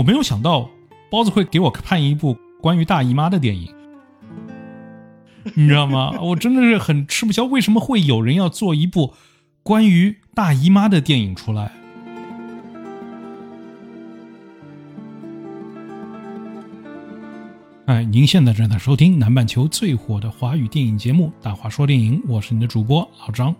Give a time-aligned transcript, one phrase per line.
[0.00, 0.70] 我没有想到
[1.10, 3.70] 包子会给我看一部关于大姨妈的电影，
[5.52, 6.18] 你知道吗？
[6.22, 9.12] 我真的是很吃不消，为什么会有人要做一部
[9.62, 11.70] 关于大姨妈的电影出来？
[17.84, 23.54] 哎，您现在正在收听南半球最火的华语电影节目《大话说电影》，我是你的主播老张。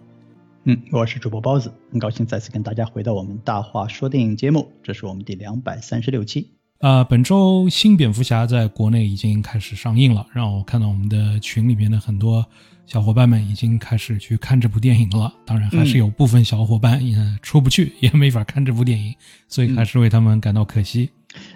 [0.65, 6.51] 嗯，我是主播包子，很高兴再次跟大家回到我们《大话说电影》节目，这是我们第两百三十六期。
[6.81, 12.45] 啊，本周新蝙蝠侠在国内已经开始上映了，让我看到我们的群里面的很多
[12.85, 15.33] 小伙伴们已经开始去看这部电影了。
[15.47, 19.15] 当然，还是有部分小伙伴也出不去，也没法看这部电影，
[19.49, 21.09] 所以还是为他们感到可惜。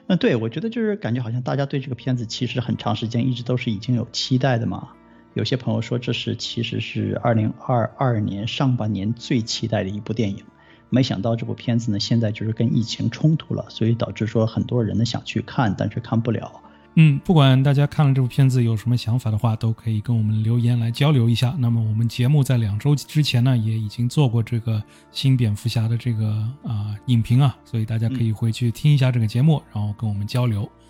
[0.06, 4.88] 嗯，对，我觉得就是感觉好像大家对这个片子其实很长时间一直都是已经有期待的嘛。
[5.34, 10.42] 有些朋友说这是其实是二零二二年上半年最期待的一部电影，
[10.88, 16.50] 没想到这部片子呢现在就是跟疫情冲突了，所以导致说很多人呢想去看，但是看不了。
[16.96, 21.52] 嗯，不管大家看了这部片子有什么想法的话，都可以跟我们留言来交流一下。
[21.58, 30.62] 那么我们节目在两周之前呢，也已经做过这个新蝙蝠侠的这个啊影评啊，所以大家可以回去听一下这个节目，然后跟我们交流。
[30.62, 30.83] 嗯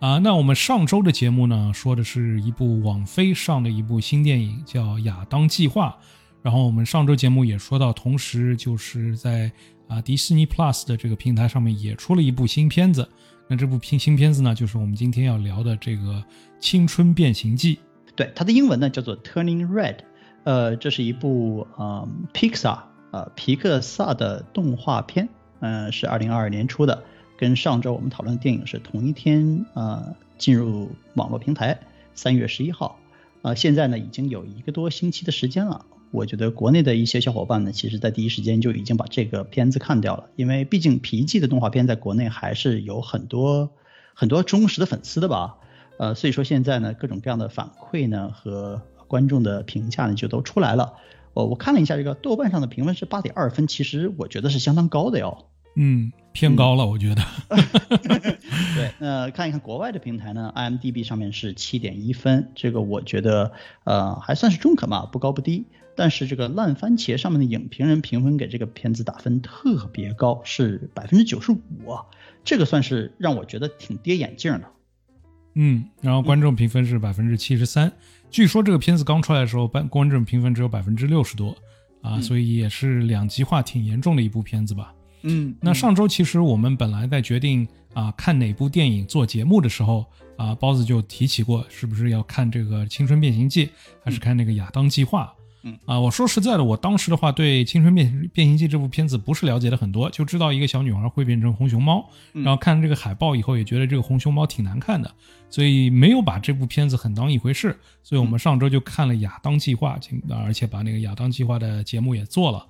[0.00, 5.96] 啊，那我们上周的节目呢，说的是一部网飞上的一部新电影，叫《亚当计划》。
[6.42, 9.52] 然后我们上周节目也说到，同时就是在
[9.88, 13.08] 啊迪士尼 Plus 的这个平台上面也出了一部新片子。
[13.46, 16.02] 那这部新新片子呢，就是我们今天要聊的这个
[16.58, 17.76] 《青春变形记》。
[18.16, 19.98] 对，它的英文呢叫做 Turning Red。
[20.44, 22.78] 呃，这是一部呃 Pixar
[23.10, 25.28] 呃皮克萨的动画片，
[25.60, 27.04] 嗯，是二零二二年出的，
[27.40, 31.80] 跟上周我们讨论的电影是同一天呃进入网络平台，
[32.14, 32.98] 三月十一号。
[33.40, 35.86] 呃，现在呢已经有一个多星期的时间了。
[36.10, 43.70] 我觉得国内的一些小伙伴呢，其实在第一时间就已经把这个片子看掉了，因为毕竟皮记的动画片在国内还是有很多
[44.12, 45.56] 很多忠实的粉丝的吧。
[45.96, 50.92] 呃，所以说现在呢，各种各样的反馈呢和观众的评价呢就都出来了。
[51.32, 55.46] 我我看了一下这个豆瓣上的评分是八点二分，其实我觉得是相当高的哟。
[55.76, 57.22] 嗯，偏高了，我觉得。
[58.76, 63.52] 对， 那看一看国外的平台呢，IMDB 上面是七点一分，这个我觉得
[63.84, 65.66] 呃还算是中肯吧，不高不低。
[65.96, 71.58] 但是这个烂番茄上面的影评人评分给这个片子打分特别高，是百分之九十五，
[72.42, 74.62] 这个算是让我觉得挺跌眼镜的。
[75.54, 77.92] 嗯，然后观众评分是百分之七十三，
[78.30, 81.54] 据说这个片子刚出来的时候，观观众评分只有百分之六十多
[82.02, 84.94] 啊，所以也是两极化挺严重的一部片子吧。
[85.22, 90.04] 嗯，那上周其实我们本来在决定啊看哪部电影做节目的时候
[90.36, 93.66] 啊，包子就提起过，是不是要看这个《青春变形记》，
[94.04, 95.24] 还是看那个《亚当计划》？
[95.62, 105.14] 嗯啊，我说实在的，我当时的话对《青春变变形记》这部片子不是了解的很多，就知道一个小女孩会变成红熊猫，然后看这个海报以后也觉得这个红熊猫挺难看的，
[105.50, 107.78] 所以没有把这部片子很当一回事。
[108.02, 109.98] 所以我们上周就看了《亚当计划》，
[110.34, 112.66] 而且把那个《亚当计划》的节目也做了。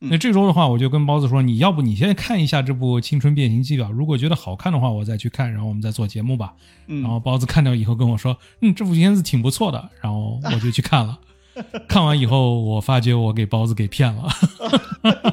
[0.00, 6.54] 那这周的话，我就跟包子说，你要不你先看一下这部《青春变形记》吧，如果觉得好看的话，我再去看，然后我们再做节目吧。
[6.86, 11.18] 然后包子看到以后跟我说，嗯，这部片子挺不错的，然后我就去看了。
[11.88, 14.28] 看完以后，我发觉我给包子给骗了。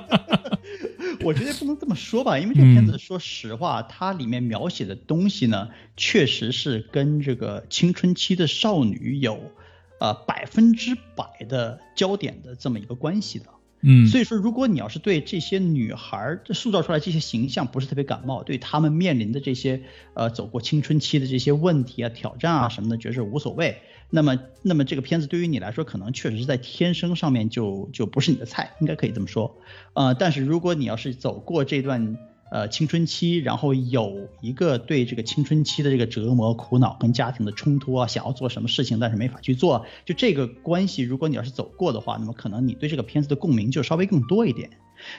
[1.23, 9.39] 我觉得不能这么说吧，因为这片子说实话，它里面描写的东西呢，确实是跟这个青春期的少女有
[9.99, 13.45] 呃百分之百的焦点的这么一个关系的。
[13.87, 19.83] 嗯，所以说，如果你要是对这些女孩儿塑造出来这些形象不是特别感冒，对他们面临的这些
[20.15, 23.77] 呃走过青春期的这些问题啊、挑战啊什么的，觉得是无所谓，
[24.09, 29.55] 那么那么这个片子对于你来说，可能确实是在天生上面就就不是你的菜，应该可以这么说。
[29.93, 32.17] 呃，但是如果你要是走过这段
[32.51, 44.69] 呃青春期，然后有一个对这个青春期的这个折磨、苦恼跟家庭的冲突啊，想要做什么事情但是没法去做，就这个关系，如果你要是走过的话，那么可能你对这个片子的共鸣就稍微更多一点。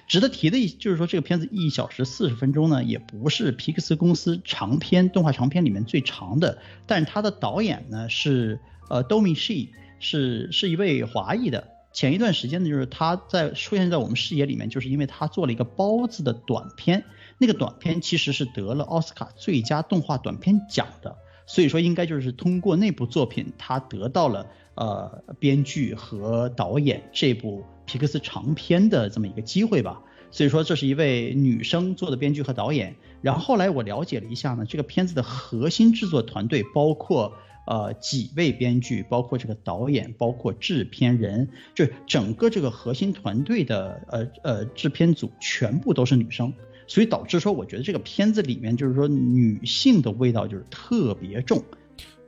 [0.08, 8.58] 值得提的一就是说，这个片子一小时四十分钟呢，也不是皮克斯公司长片动画长片里面最长的，但是它的导演呢是
[8.88, 9.68] 呃 Domi Shi，
[10.00, 11.68] 是是一位华裔的。
[11.92, 17.04] 前一段时间呢，就是他在出现在我们视野里面，就是因为他做了一个包子的短片，
[17.38, 21.16] 那个短片其实是得了奥斯卡最佳动画短片奖的，
[21.46, 30.02] 所以说应该就是通过那部作品，他得到了呃编剧和导演这部皮克斯长片的这么一个机会吧。
[30.30, 32.96] 所以说这是一位女生做的编剧和导演。
[33.22, 37.32] 然后后来我了解了一下呢，这个片子的核心制作团队包括。
[37.68, 46.54] 呃，几位编剧，包括这个导演，包括制片人，就是整个这个核心团队的呃呃制片组全部都是女生，
[46.86, 51.62] 所以导致说，我觉得这个片子里面就是说女性的味道就是特别重。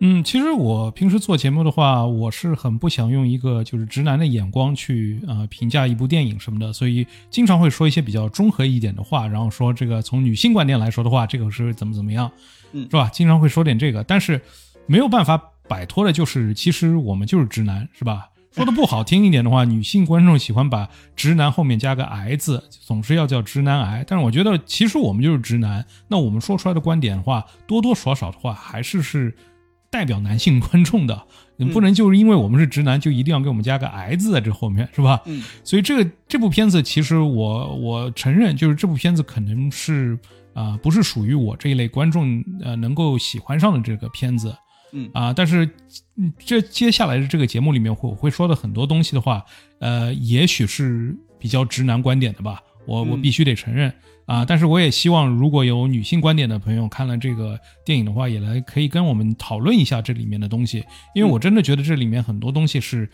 [0.00, 12.31] 嗯，其实我平时做节目的话，我是很不想用一个就是直男的眼光去呃评价一部电影什么的，所以经常会说一些比较中和一点的话，然后说这个从女性观点来说的话，这个是怎么怎么样，
[12.70, 13.08] 嗯，是吧？
[13.12, 14.40] 经常会说点这个，但是
[14.87, 18.28] 没有办法摆脱的就是，其实我们就是直男，是吧？
[18.50, 24.05] 说的不好听一点的话，女性观众喜欢把直男后面加个癌字，总是要叫直男癌。
[24.06, 29.35] 但是我觉得，其实我们就是直男，那我们说出来的观点的话，多多少少的话，还是是。
[29.91, 31.19] 代表男性观众的，
[31.56, 35.23] 你不能就是因为我们是直男，就一定要给我们加个“癌”字在这后面，是吧？
[35.25, 35.43] 嗯。
[35.65, 40.19] 所以这个这部片子，其实我我承认，就是这部片子可能是
[40.53, 44.55] 啊，不是属于我这一类观众呃能够喜欢上的这个片子。
[44.93, 45.11] 嗯。
[45.12, 45.69] 啊，但是
[46.38, 49.44] 这接下来的这个节目里面会我会说的很多东西的话，
[49.81, 53.93] 呃，也许是比较直男观点的吧，我我必须得承认。
[54.29, 54.44] 啊！
[54.44, 63.08] 但是我也希望，如果有女性观点的朋友看了这个电影的话，也来可以跟我们讨论一下这里面的东西，因为我真的觉得这里面很多东西是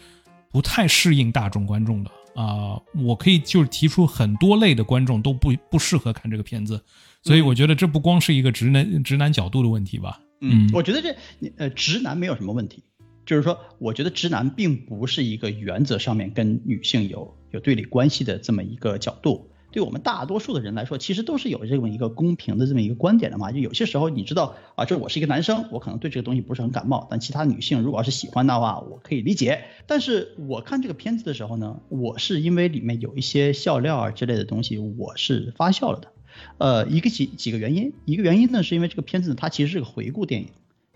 [0.50, 2.77] 不太适应大众观众的啊！
[2.97, 6.82] 我可以就是提出很多类的观众都不不适合看这个片子，
[7.23, 10.19] 所以我觉得这不光是一个直男直男角度的问题吧？
[10.44, 11.17] 嗯，我觉得这
[11.56, 12.85] 呃直男没有什么问题，
[13.25, 19.50] 就是说我觉得直男并不是一个原则上面跟女性有有对立关系的这么一个角度。
[19.73, 23.50] 对我们大多数的人来说，其实都是有这么一个公平的这么一个观点的嘛。
[23.50, 29.64] 就有些时候，你知道啊，就是我是一个男生，我可能对这个东西不是很感冒，但其他女性如果要是喜欢的话，我可以理解。
[29.88, 36.12] 但是我看这个片子的时候呢，我是因为里面有一些笑料啊之类的东西，我是发笑了的。
[36.59, 40.49] 呃，一个几几个原因，一个原因呢，是因为这个片子呢，它其实是个回顾电影，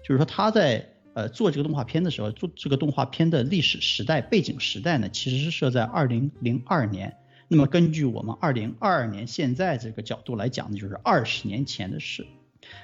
[0.02, 7.16] 就是说他在呃做这个动画片的时候，做这个动画片的历史时代背景时代呢，其实是设在二零零二年。
[7.48, 12.26] 那么根据我们二零二二年现在这个角度来讲呢，就是二十年前的事。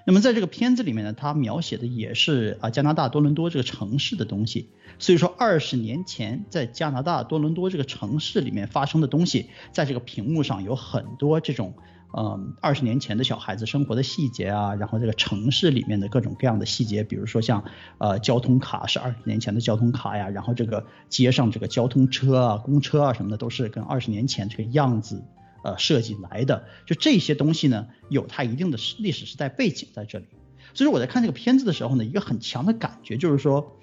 [0.06, 4.70] 那么在这个片子里面呢，它描写的也是啊加拿大多伦多这个城市的东西。
[4.98, 11.74] 所以说二十年前在加拿大多伦多这个城市里面发生的东西，在这个屏幕上有很多这种。
[12.16, 17.64] 嗯，二十年前的小孩子生活的细节啊，然后这个城市里面的各种各样的细节，比如说像
[17.98, 25.24] 呃交通卡是二十年前的交通卡呀，然后这个街上这个交通车啊、公车啊什么的都是跟二十年前这个样子
[25.64, 30.26] 呃设计来的，就这些东西呢有它一定的历史时代背景在这里。
[30.72, 33.76] 所以说我在看这个片子的时候呢，一个很强的感觉就是说，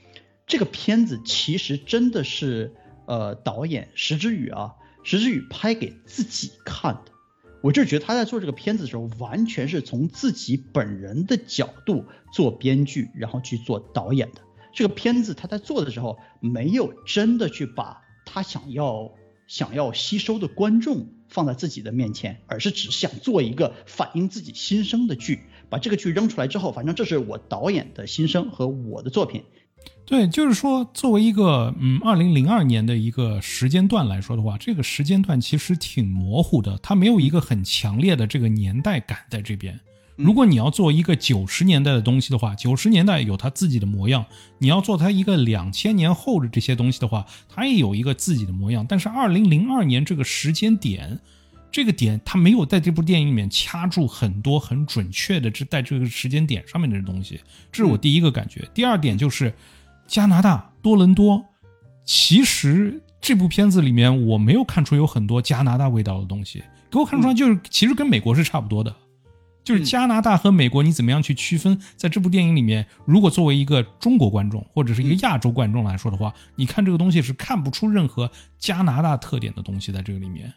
[0.48, 2.74] 这个片子其实真的是
[3.08, 7.11] 呃导演石之宇啊，石之宇拍给自己看的。
[7.62, 14.42] 我就是觉得他在做这个片子的时候，完全是从自己本人的角度做编剧，然后去做导演的。
[14.74, 19.12] 这个片子他在做的时候，没有真的去把他想要
[19.46, 25.42] 想要吸收的观众放在自己的面前，而是只想做一个反映自己心声的剧。
[25.70, 29.44] 把这个剧扔出来之后，反正这是我导演的心声和我的作品。
[30.06, 39.80] 对，就是说，作为一个嗯，二零零二年的一个时间段来说的话，这个时间段其实挺模糊的，它没有一个很强烈的这个年代感在这边。
[40.18, 44.24] 如果你要做一个九十年代的东西的话，九十年代有它自己的模样；
[44.60, 48.86] 你要做它一个两千年后的这些东西的话，它也有一个自己的模样。
[48.88, 51.20] 但是二零零二年这个时间点，
[51.72, 57.40] 这个点他没有在这部电影里面掐住很多很准确的这在这个时间点上面的东西，
[57.72, 58.68] 这是我第一个感觉。
[58.74, 59.54] 第二点就是。
[60.08, 61.42] 加拿大多伦多，
[62.04, 68.94] 其实这部片子里面我没有看出有很多加拿大味道的东西，给我看出来就是其实跟美国是差不多的，
[69.64, 71.80] 就是加拿大和美国你怎么样去区分？
[71.96, 78.30] 在这部电影里面，如果作为一个中国观众或者是一个亚洲观众来说的话，你看这个东西是看不出任何
[78.60, 80.52] 加拿大特点的东西在这个里面，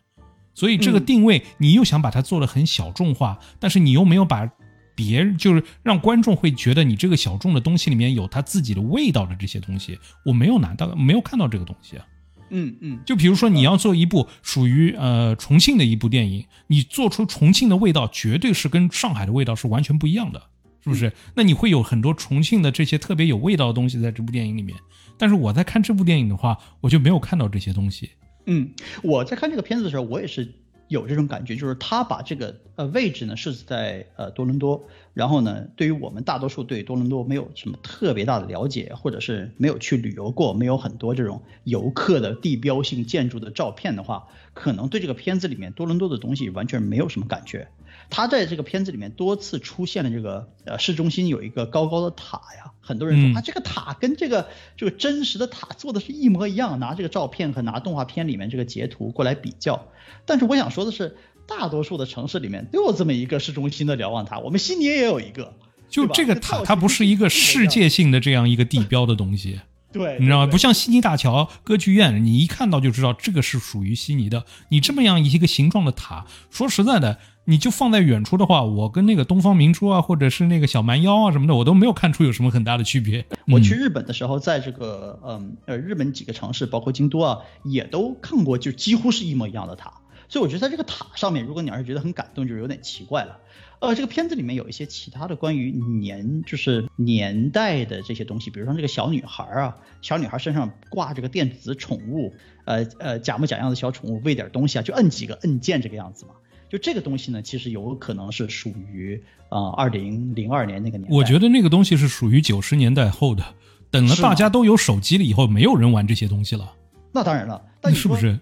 [0.55, 4.49] 所以这个定位你又想把它做的很小众化，但是你又没有把。
[4.97, 12.07] 别人就是让观众会觉得你这个小众的东西里面有它自己的味道的这些东西，我没有拿到，没有看到这个东西啊。
[12.51, 20.41] 嗯嗯，就比如说你要做一部属于呃重庆的一部电影，你做出重庆的味道，绝对是跟上海的味道是完全不一样的，
[20.85, 21.13] 是不是？
[21.35, 24.79] 那你会有很多重庆的这些特别有味道的东西在这部电影里面。
[25.19, 28.11] 但是我在看这部电影的话，我就没有看到这些东西。
[28.47, 28.71] 嗯，
[29.03, 30.53] 我在看这个片子的时候，我也是。
[30.89, 47.67] 有这种感觉，就是他把这个呃位置呢设置在呃多伦多，然后呢，对于我们大多数对多伦多没有什么特别大的了解，或者是没有去旅游过，没有很多这种游客的地标性建筑的照片的话，可能对这个片子里面多伦多的东西完全没有什么感觉。
[48.11, 59.89] 他在这个片子里面多次出现了这个呃市中心有一个高高的塔呀，很多人说啊这个塔跟这个这个真实的塔做的是一模一样，拿这个照片和拿动画片里面这个截图过来比较。
[60.27, 65.55] 但是我想说的是，大多数的城市里面都有这么一个市中心的瞭望塔，我们悉尼也有一个。
[65.91, 69.61] 就这个塔，它不是一个世界性的这样一个地标的东西。
[69.93, 70.51] 对，你知道吗？
[70.51, 74.45] 不像悉尼大桥、歌剧院，你一看到就知道这个是属于悉尼的。
[74.71, 83.25] 你这么样一个形状的塔，说实在的，你就放在远处的话，我跟那个东方明珠啊，或者是那个小蛮腰啊什么的，我都没有看出有什么很大的区别。
[83.49, 89.93] 我去日本的时候，在这个嗯呃日本几个城市，包括京都啊，也都看过，就几乎是一模一样的塔。
[90.29, 93.39] 所以我觉得在这个塔上面，如果你要是觉得很感动，就是有点奇怪了。
[93.81, 102.33] 呃，这个片子里面有一些其他的关于年，就是年代的这些东西，比如说这个小女孩啊，小女孩身上挂这个电子宠物，
[102.65, 106.33] 呃呃假模假样的小宠物，喂点东西啊，就摁几个摁键这个样子嘛。
[106.75, 111.16] 就这个东西呢，其实有可能是属于啊二零零二年那个年代。
[111.16, 113.45] 我觉得那个东西是属于九十年代后的，
[113.93, 116.73] 等了大家都有手机了以后，没有人玩这些东西了。
[117.12, 118.37] 那当然了，但是不是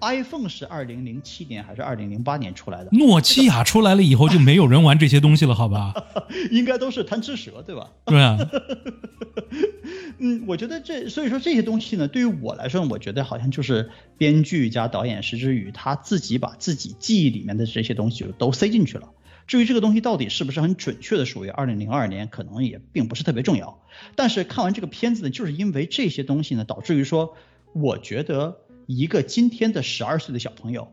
[0.00, 2.90] ？iPhone 是二零零七年还是二零零八年出来的？
[2.92, 5.94] 诺基亚出来了以后就没有人玩这些东西了，好吧？
[6.50, 7.90] 应该都是贪吃蛇，对吧？
[8.04, 8.38] 对啊。
[10.18, 19.10] 嗯，我觉得这，所以说这些东西呢，对于我来说，我觉得好像就是编剧加导演石之宇他自己把自己记忆里面的这些东西都塞进去了。
[19.46, 23.80] 至于这个东西到底是不是很准确的属于二零零二年，可能也并不是特别重要。
[24.14, 27.36] 但是看完这个片子呢，就是因为这些东西呢，导致于说，
[27.72, 28.58] 我觉得。
[28.86, 30.92] 一个今天的十二岁的小朋友，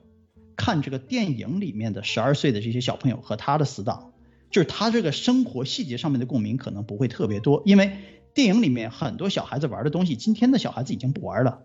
[0.56, 4.14] 看这个电影里面的十二岁的这些小朋友和他的死党，
[4.50, 7.98] 就是他这个生活细节上面的共鸣可能不会特别多，因为
[8.34, 11.62] 电影里面很多小孩子玩的东西，今天的小孩子已经不玩了。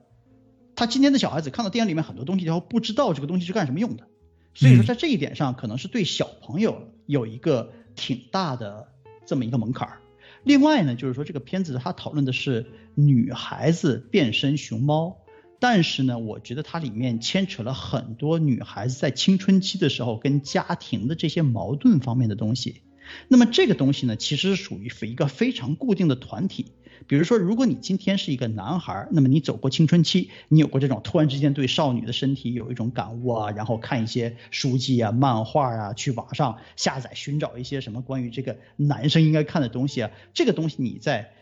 [0.77, 4.07] 他今天的小孩子看到电影里面很多东西，然后不知道这个东西是干什么用的，
[4.55, 8.89] 所以说在这一点上，可能是对小朋友有一个挺大的
[9.25, 10.01] 这么一个门槛儿。
[10.45, 15.17] 另外呢，就是说这个片子它讨论的是女孩子变身熊猫。
[15.61, 22.83] 但是呢，我觉得它里面牵扯了很多女孩子在青春期的时候跟家庭的这些矛盾方面的东西。
[23.27, 26.67] 那么这个东西呢，其实是属于一个非常固定的团体。
[27.07, 41.33] 比如说，如果你今天是一个男孩，那么你走过青春期，你有过这种突然之间对少女的身体有一种感悟啊，然后看一些书籍啊、漫画啊，去网上下载寻找一些什么关于这个男生应该看的东西啊，这个东西你在。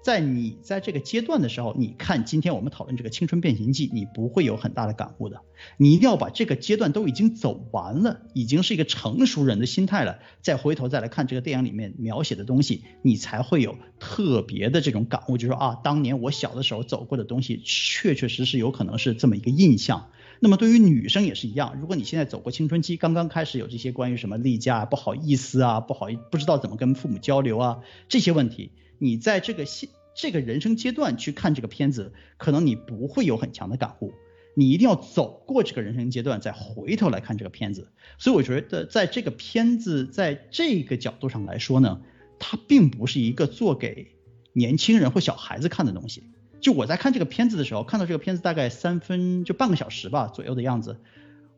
[0.00, 5.40] 在你在这个阶段的时候，你看今天我们讨论这个《青春变形记》，你不会有很大的感悟的。
[5.76, 20.10] 你一定要把这个阶段都已经走完了，已经是一个成熟人的心态了，再回头再来看这个电影里面描写的东西，你才会有特别的这种感悟，就是说啊，当年我小的时候走过的东西，确确实实有可能是这么一个印象。
[20.40, 27.78] 那么对于女生也是一样，如果你现在走过青春期，刚刚开始有这些关于什么例假不好意思啊，不好意不知道怎么跟父母交流啊
[28.08, 28.70] 这些问题。
[28.98, 34.12] 你在这个现这个人生阶段去看这个片子，可能你不会有很强的感悟。
[34.54, 37.92] 你一定要走过这个人生阶段，再回头来看这个片子。
[38.18, 42.00] 所以我觉得，在这个片子在这个角度上来说呢，
[42.40, 44.16] 它并不是一个做给
[44.52, 46.24] 年轻人或小孩子看的东西。
[46.60, 50.96] 就我在看这个片子的时候，看到这个片子大概三分就半个小时吧左右的样子，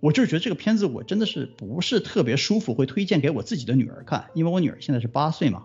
[0.00, 5.64] 我就是觉得这个片子我真的是不是特别舒服，会推荐给我自己的女儿看，因为我女儿现在是八岁嘛。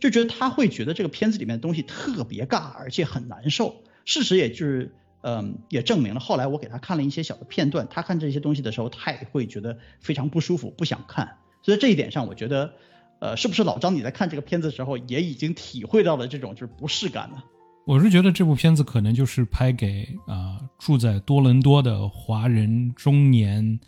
[0.00, 3.84] 就觉得他会觉得这个片子里面的东西特别尬，而且很难受。
[4.04, 6.20] 事实也就是，嗯，也证明了。
[6.20, 11.36] 后来我给他看了一些小的片段，他看这些东西的时候，他也会觉得非常不舒服，不想看。
[11.62, 12.72] 所以这一点上，我觉得，
[13.18, 17.42] 呃，是不是老张你在看这个片子的时候，也已经体会到了这种就是不适感呢？
[17.86, 23.78] 我是觉得这部片子可能就是拍给啊住在多伦多的华人中年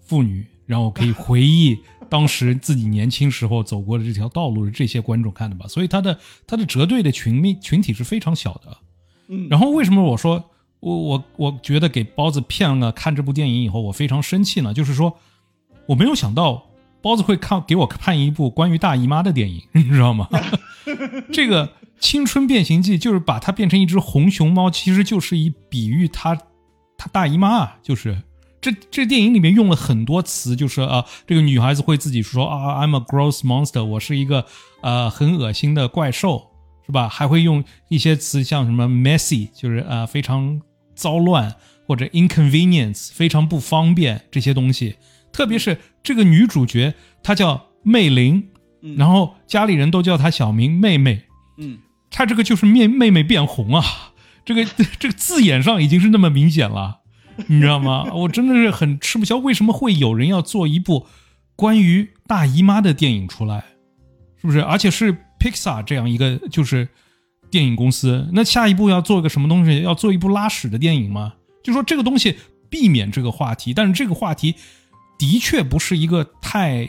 [0.00, 0.46] 妇女。
[0.66, 1.78] 然后可以回忆
[2.08, 8.76] 当时自己年轻时候走过的这条道路的这些观众看的吧， 所以他的他的折对的群面群体是非常小的。
[9.28, 10.50] 嗯，然后为什么我说
[10.80, 14.74] 我我我觉得给包子骗了看这部电影以后我非常生气呢？
[14.74, 15.16] 就是说
[15.86, 16.66] 我没有想到
[17.00, 20.28] 包子会看给我看一部关于大姨妈的电影，你知道吗？
[21.32, 21.66] 这个
[21.98, 26.36] 《青春变形记》就是把它变成一只红熊猫，其实就是以比喻他
[26.98, 28.22] 他大姨妈啊，就是。
[28.62, 34.46] 这这电影里面用了很多词，就是啊，这个女孩子会自己说啊，I'm a gross monster，我是一个
[34.82, 36.50] 呃很恶心的怪兽，
[36.86, 37.08] 是吧？
[37.08, 40.62] 还会用一些词像什么 messy，就是呃非常
[40.94, 41.56] 糟乱，
[41.88, 44.94] 或者 inconvenience，非常不方便这些东西。
[45.32, 48.44] 特别是这个女主角，她叫魅灵，
[48.96, 51.24] 然后家里人都叫她小名妹妹，
[51.58, 51.78] 嗯，
[52.12, 53.84] 她这个就是面妹妹变红啊，
[54.44, 54.64] 这个
[55.00, 57.00] 这个字眼上已经是那么明显了。
[57.48, 58.04] 你知道吗？
[58.12, 61.06] 我真的是很吃不消，为什么会有人要做一部
[61.56, 63.64] 关于大姨妈的电影出来？
[64.40, 64.60] 是不是？
[64.62, 66.88] 而且是 Pixar 这样一个就是
[67.50, 69.82] 电影公司，那下一步要做一个什么东西？
[69.82, 71.34] 要做一部拉屎的电影吗？
[71.62, 72.36] 就说这个东西
[72.68, 74.54] 避免这个话题，但是这个话题
[75.18, 76.88] 的确不是一个太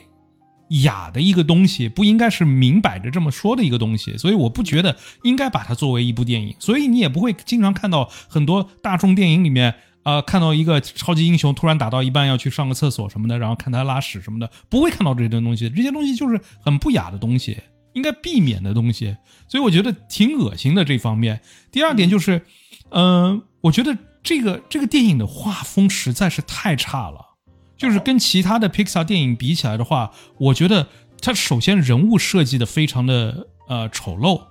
[0.82, 6.56] 雅的一个东西，不应该是明摆着这么说的一个东西，所以我不觉得应该把它作为一部电影。
[6.58, 15.70] 所以你也不会经常看到很多大众电影里面，呃，看到一个超级英雄突然打到一半要去上个厕所什么的，然后看他拉屎什么的，不会看到这些东西。
[15.70, 17.58] 这些东西就是很不雅的东西，
[17.94, 19.16] 应该避免的东西。
[19.48, 21.42] 所以我觉得挺恶心的这方面。
[21.72, 22.42] 第二点就是，
[22.90, 27.30] 嗯，我觉得这个这个电影的画风实在是太差了。
[27.76, 30.88] 就是跟其他的 Pixar 电影比起来的话，我觉得
[31.20, 34.42] 它首先人物设计的非常的呃丑陋，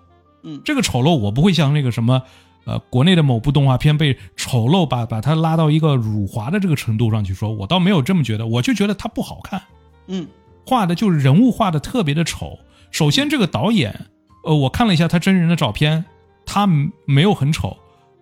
[0.43, 2.23] 嗯，这个丑陋我不会像那个什么
[2.65, 9.63] 呃国内的某部动画片被丑陋把把它拉到一个辱华的这个程度上去说，我倒没有这么觉得，我就觉得它不好看，
[10.07, 10.27] 嗯，
[10.67, 12.59] 画的就是人物画的特别的丑。
[12.91, 14.07] 首先这个导演，
[14.45, 16.05] 呃，我看了一下他真人的照片，
[16.45, 16.67] 他
[17.07, 17.77] 没有很丑。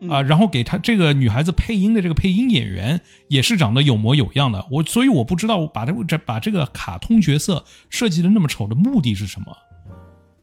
[0.08, 9.54] 啊，然后给他这个女孩子配音的这个配音演员也是长得有模有样的，我所以我不知道把这这把这个卡通角色设计的那么丑的目的是什么，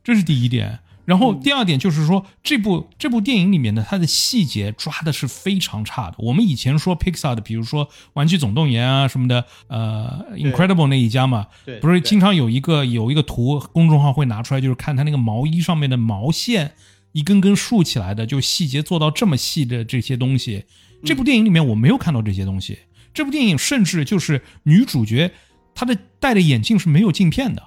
[0.03, 0.77] 这是第一点。
[1.07, 6.15] 然后第二点就是说，这部这部电影里面呢它的细节抓的是非常差的。
[6.19, 11.47] 我们以前说 Pixar 的，比如说《玩具总动员》啊什么的，呃，Incredible 那一家嘛，
[11.81, 16.73] 不是经常有一个有一个图公众号会拿出来，就是看他那个毛衣上面的毛线。
[17.13, 20.65] 一根根竖起来的，就细节做到这么细的这些东西，
[21.03, 22.77] 这部电影里面我没有看到这些东西。
[23.11, 25.31] 这部电影甚至就是女主角
[25.73, 27.63] 她的戴的眼镜是没有镜片的，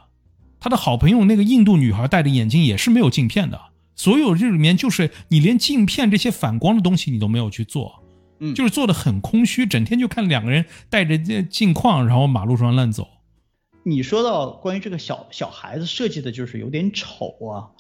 [0.61, 3.61] 她的好朋友那个印度女孩戴的眼镜也是没有镜片的。
[3.97, 8.03] 所有这里面就是你连镜片这些反光的东西你都没有去做，
[8.39, 13.09] 嗯，就是做的很空虚，整天就看两个人戴着镜框，然后马路上乱走。
[13.83, 17.73] 你说到关于这个小小孩子设计的，就是有点丑啊。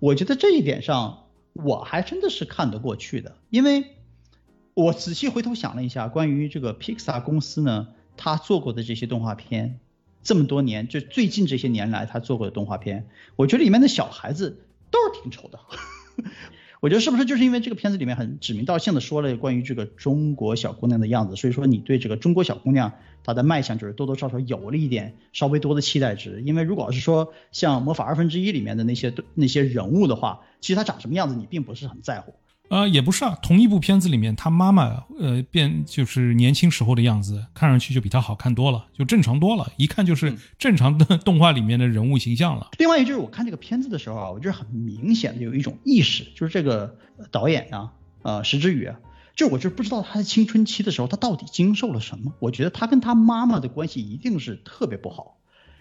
[0.00, 3.84] 我觉得这一点上，我还真的是看得过去的，因为
[4.74, 9.80] 我仔细回头想了一下，关于这个 Pixar 公司呢，他做过的这些动画片，
[10.24, 14.58] 这么多年，就最近这些年来他做过的动画片，我觉得里面的小孩子
[14.90, 15.60] 都是挺丑的。
[16.80, 26.42] 我觉得是不是就是因为这个片子里面很指名道姓的说了关于这个中国小姑娘的样子，所以说你对这个中国小姑娘她的卖相就是多多少少有了一点稍微多的期待值。
[26.44, 32.34] 因为如果要是说像魔法二分之一里面的那些那些人物的话，其实她长什么样子你并不是很在乎。
[32.70, 42.70] 呃，也不是啊，同一部片子里面，他妈妈呃变就是年轻时候的样子，看上去就比他好看多了，就正常多了，一看就是正常的动画里面的人物形象了。
[42.78, 46.96] 另外一个就是我看这个片子的时候啊，我觉得很明显的有一种意识，就是这个
[47.30, 48.90] 导演啊，呃，石之宇，
[49.36, 52.32] 就我就不知道他在青春期的时候他到底经受了什么。
[52.40, 55.36] 我觉得他跟他妈妈的关系一定是特别不好，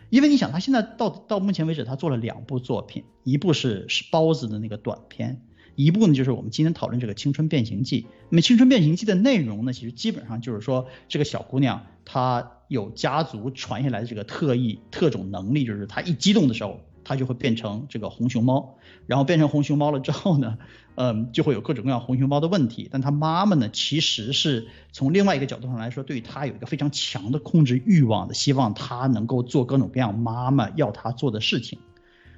[0.10, 5.42] 因为你想他现在到到目前为止他做了两部作品，一部是是包子的那个短片。
[5.76, 8.02] 一部呢，就是我们今天讨论这个《青春变形记》。
[8.30, 18.76] 那么《青春变形记》的内容呢，其实基本上就是说，这个小姑娘她有家族传下来的这个特异特种能力，就是她一激动的时候，她就会变成这个红熊猫。
[19.08, 20.58] 然后变成红熊猫了之后呢，
[20.96, 22.88] 嗯，就会有各种各样红熊猫的问题。
[22.92, 31.80] 但她妈妈呢，其实是从另外一个角度上来说，对她有一个非常强的控制欲望的，希望她能够做各种各样妈妈要她做的事情。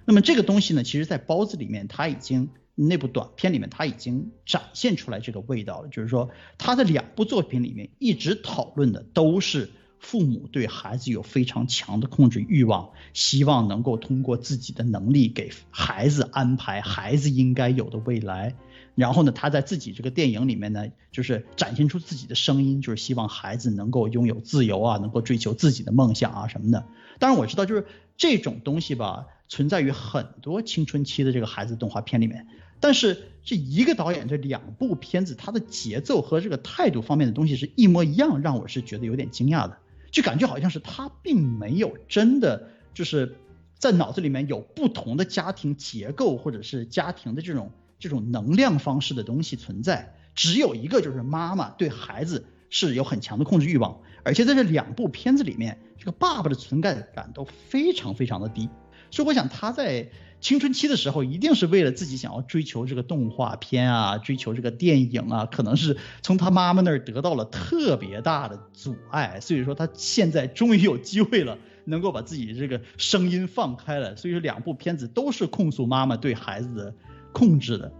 [0.05, 2.49] 那么这个东西呢，其实在包子里面，它已经。
[2.75, 5.87] 那部短片里面，他已经展现出来这个味道了。
[5.87, 18.55] 就是说，他的两部作品里面一直讨论的都是父母对孩子有非常强的控制欲望，希望能够通过自己的能力给孩子安排孩子应该有的未来。
[18.93, 26.85] 然后呢，他在自己这个电影里面呢，就是展现出自己的声音，就是希望孩子能够拥有自由啊，能够追求自己的梦想啊什么的。
[27.19, 27.85] 当然我知道，就是
[28.15, 32.47] 这种东西吧，存在于很多青春期的这个孩子动画片里面。
[32.79, 39.77] 但是这一个导演这两部片子，他的节奏和这个态度方面的东西是一模一样，让我是觉得有点惊讶的，
[40.11, 43.37] 就感觉好像是他并没有真的就是
[43.77, 58.69] 在脑子里面有不同的家庭结构或者是家庭的这种这种能量方式的东西存在，只有一个就是妈妈对孩子是有很强的控制欲望，而且在这两部片子里面，这个爸爸的存在感都非常非常的低，
[59.11, 60.09] 所以我想他在。
[60.45, 74.15] 青春期的时候，一定是为了自己想要追求这个动画片啊，追求这个电影啊，可能是从他妈妈那儿得到了特别大的阻碍，所以说他现在终于有机会了，能够把自己这个声音放开了。
[74.15, 76.93] 所以说两部片子都是控诉妈妈对孩子的
[77.31, 77.91] 控制的。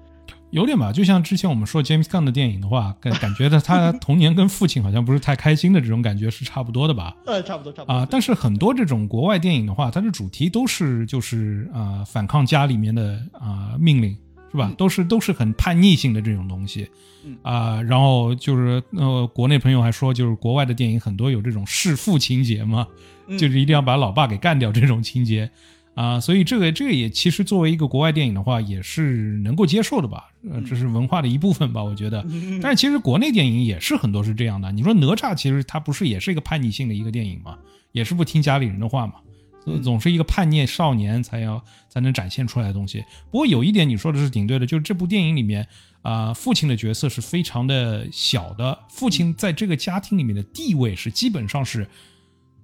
[0.56, 7.14] 有点吧，就像之前我们说 James Gunn 的电影的话，感感觉的他童年跟父亲好像不是太开心的这种感觉是差不多的吧？
[7.26, 8.08] 呃，差不多，差不多啊。
[8.10, 14.18] 但是很多这种国外电影的话，它的主题都是就是啊反抗家里面的啊命令，
[14.50, 14.72] 是吧？
[14.78, 16.90] 都是都是很叛逆性的这种东西，
[17.42, 22.88] 啊，然后就是呃，国内朋友还说，就是国外的电影很多有这种弑父情节嘛，
[23.38, 25.52] 就是一定要把老爸给干掉这种情节，
[25.96, 30.30] 啊，所以这个这个也其实作为一个国外电影的话，也是能够接受的吧？
[30.52, 32.24] 呃，这是文化的一部分吧，我觉得。
[32.62, 34.72] 但是其实国内电影也是很多是这样的。
[34.72, 37.58] 你说哪吒其实它不是也是一个叛逆性的一个电影嘛，
[37.94, 39.16] 也是不听家里人的话嘛。
[39.82, 43.04] 总是一个叛逆少年才要才能展现出来的东西。
[43.32, 45.68] 不过有一点你说的是挺对的，就是这部电影里面
[46.04, 51.88] 啊，父亲的角色是非常的小的，父亲在这个家庭里面的地位是基本上是，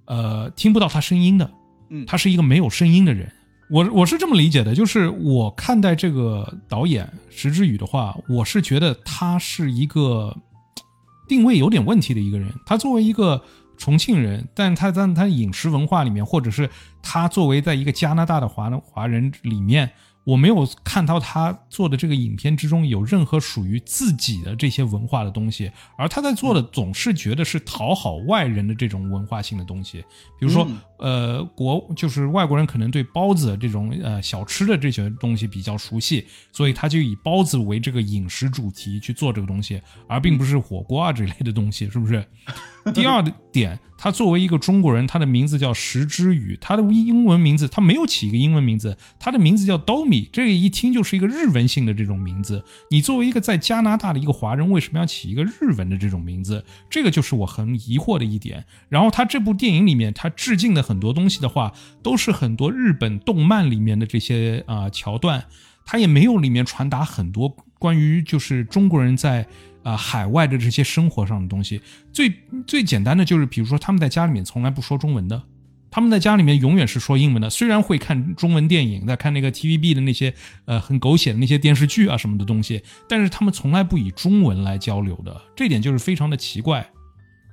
[0.04, 1.50] 呃，听不到他声音的，
[1.92, 3.30] 嗯，他是一个没有声音的人。
[3.70, 10.36] 我我是这么理解的，就是我看待这个导演石之宇的话，我是觉得他是一个
[11.28, 12.52] 定位有点问题的一个人。
[12.66, 13.40] 他作为一个。
[13.78, 16.70] 重庆人，但他在他饮食文化里面，或者是
[17.02, 19.90] 他作为在一个加拿大的华华人里面。
[20.24, 29.98] 我没有看到他做的这个影片之中有任何属于自己的这些文化的东西，而他在做的总是觉得是讨好外人的这种文化性的东西。
[30.38, 30.64] 比如说，
[31.02, 42.24] 呃，国就是外国人可能对包子这种呃小吃的这些东西比较熟悉，所以他就以包子为这个饮食主题去做这个东西，而并不是火锅啊这类的东西，是不是？
[42.94, 52.64] 第二点，他作为一个中国人，他的名字叫石之宇，他的英文名字他没有起一个英文名字，他的名字叫 Domi，这个一听就是一个日文性的这种名字。
[52.90, 56.64] 你作为一个在加拿大的一个华人，为什么要起一个日文的这种名字？
[56.90, 58.64] 这个就是我很疑惑的一点。
[58.88, 65.44] 然后他这部电影里面，他致敬的很很多东西的话，都是很多日本动漫里面的这些啊桥段，
[65.86, 69.46] 它也没有里面传达很多关于就是中国人在。
[69.84, 71.80] 啊，海外的这些生活上的东西，
[72.12, 72.32] 最
[72.68, 75.42] 最简单的就是，比如说他们在家里面从来不说中文的，
[75.90, 77.50] 他们在家里面永远是说英文的。
[77.50, 80.32] 虽然会看中文电影，在看那个 TVB 的那些
[80.66, 86.88] 呃很狗血的那些电视剧啊什么的东西，但是他们从来不以中文来交流的，这点就是非常的奇怪。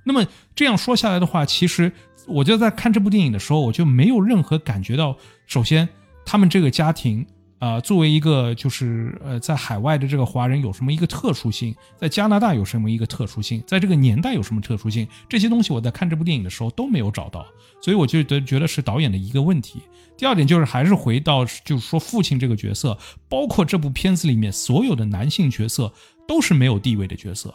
[0.06, 0.23] 那么
[0.54, 1.91] 这样说下来的话，其实
[2.29, 5.89] 我就在看这部电影的时候，我就没有任何感觉到，首先
[6.25, 7.25] 他们这个家庭。
[7.59, 11.75] 啊，作为一个就是呃，在海外的这个华人有什么一个特殊性？
[11.97, 13.61] 在加拿大有什么一个特殊性？
[13.67, 15.05] 在这个年代有什么特殊性？
[15.27, 17.45] 这些东西我在看这部电影的时候都没有找到，
[17.81, 19.81] 所以我就觉觉得是导演的一个问题。
[20.15, 25.91] 第二点就是还是回到就是说父亲这个角色，包括这部片子里面所有的男性角色
[26.25, 27.53] 都是没有地位的角色，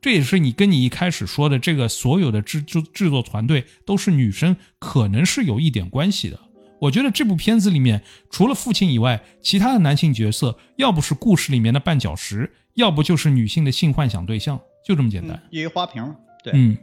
[0.00, 6.38] 这也是你跟你一开始说的这个所有的制制制作团队都是女生，可能是有一点关系的。
[6.78, 15.42] 我觉得这部片子里面，除了父亲以外，其他的男性角色，要不是故事里面的绊脚石，要不就是女性的性幻想对象，就这么简单。
[15.50, 16.76] 一花瓶，对，嗯。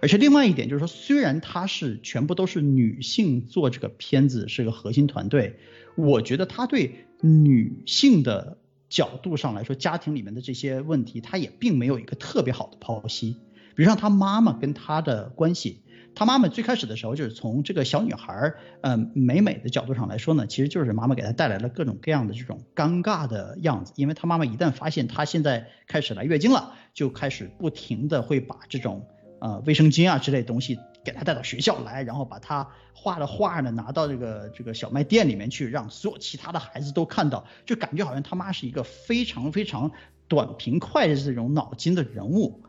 [0.00, 5.56] 而且另外一点就是说，虽然他是全部都是女性做这个片子，是个核心团队，
[5.94, 8.58] 我觉得他对女性的
[8.88, 13.36] 角度上来说，家庭里面的这些问题，他也并没有一个特别好的剖析。
[13.74, 15.82] 比如像他妈妈跟他的关系。
[16.14, 23.92] 他妈妈最开始的时候，就是从这个小女孩儿，嗯，美美的角度上来说呢，其实就是妈妈给她带来了各种各样的这种尴尬的样子。
[23.94, 29.06] 因为她妈妈一旦发现她现在开始来月经了，就开始不停的会把这种
[29.40, 39.90] 呃卫生巾啊之类东西给他带到学校来，然后把他画的画呢拿到这个这个小卖店里面去，让所有其他的孩子都看到，就感觉好像他妈是一个非常非常
[40.28, 42.62] 短平快的这种脑筋的人物。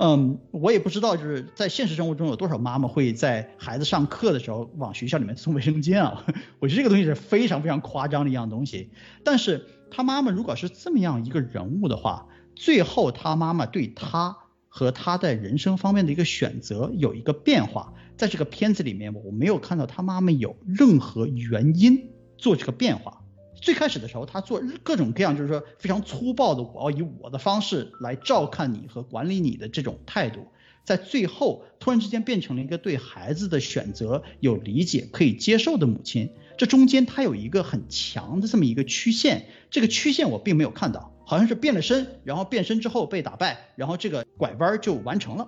[0.00, 6.24] 嗯，我也不知道，就是在现实生活中有多少妈妈会在孩子上课的时候往学校里面送卫生间啊？
[6.60, 8.92] 我觉得这个东西是非常非常夸张的一样东西。
[9.24, 14.36] 但是他妈妈如果是这么样一个人物的话，最后他妈妈对他
[14.68, 23.24] 和他在人生方面的一个选择有一个变化，在这个片子里面我没有看到他妈妈有任何原因做这个变化。
[23.60, 30.46] 最开始的时候，他做各种各样，就是说非常粗暴的，我要以我的方式来照看你和管理你的这种态度，
[30.84, 36.30] 在最后突然之间变成了一个对孩子的选择有理解、可以接受的母亲。
[36.56, 45.46] 这中间他有一个很强的这么一个曲线，这个曲线我并没有看到，好像是变了身，然后变身之后被打败，然后这个拐弯就完成了。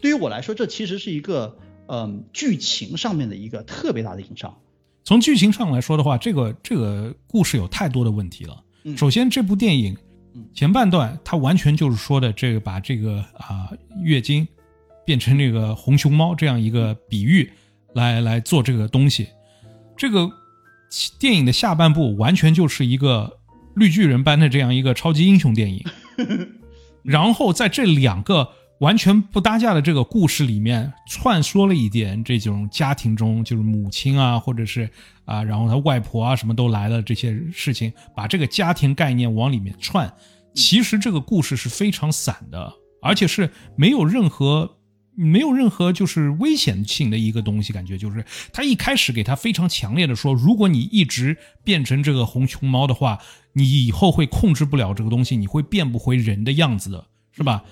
[0.00, 4.56] 对于我来说，这其实是一个嗯剧情上面的一个特别大的硬伤。
[5.02, 8.62] 从剧情上来说的话，这个这个故事有太多的问题了。
[8.96, 9.96] 首先，这部电影
[10.54, 13.68] 前半段它完全就是说的这个把这个啊
[14.04, 14.46] 月经
[15.04, 17.50] 变成这个红熊猫这样一个比喻
[17.92, 19.26] 来来做这个东西。
[19.96, 20.30] 这个
[21.18, 23.36] 电影的下半部完全就是一个
[23.74, 25.84] 绿巨人般的这样一个超级英雄电影。
[27.02, 28.48] 然后在这两个
[28.80, 34.88] 完全不搭架的这个故事里面串说了一点这种家庭中就是母亲啊，或者是
[35.24, 40.12] 啊，然后他外婆啊什么都来了这些事情，把这个家庭概念往里面串。
[40.54, 44.78] 其实这个故事是非常散的，而且是没有任何。
[45.14, 53.18] 没有任何就是危险性的一个东西，感觉就是他一开始给他非常强烈的说，如果你一直变成这个红熊猫的话，
[53.52, 57.62] 你以后会控制不了这个东西，你会变不回人的样子的，是吧？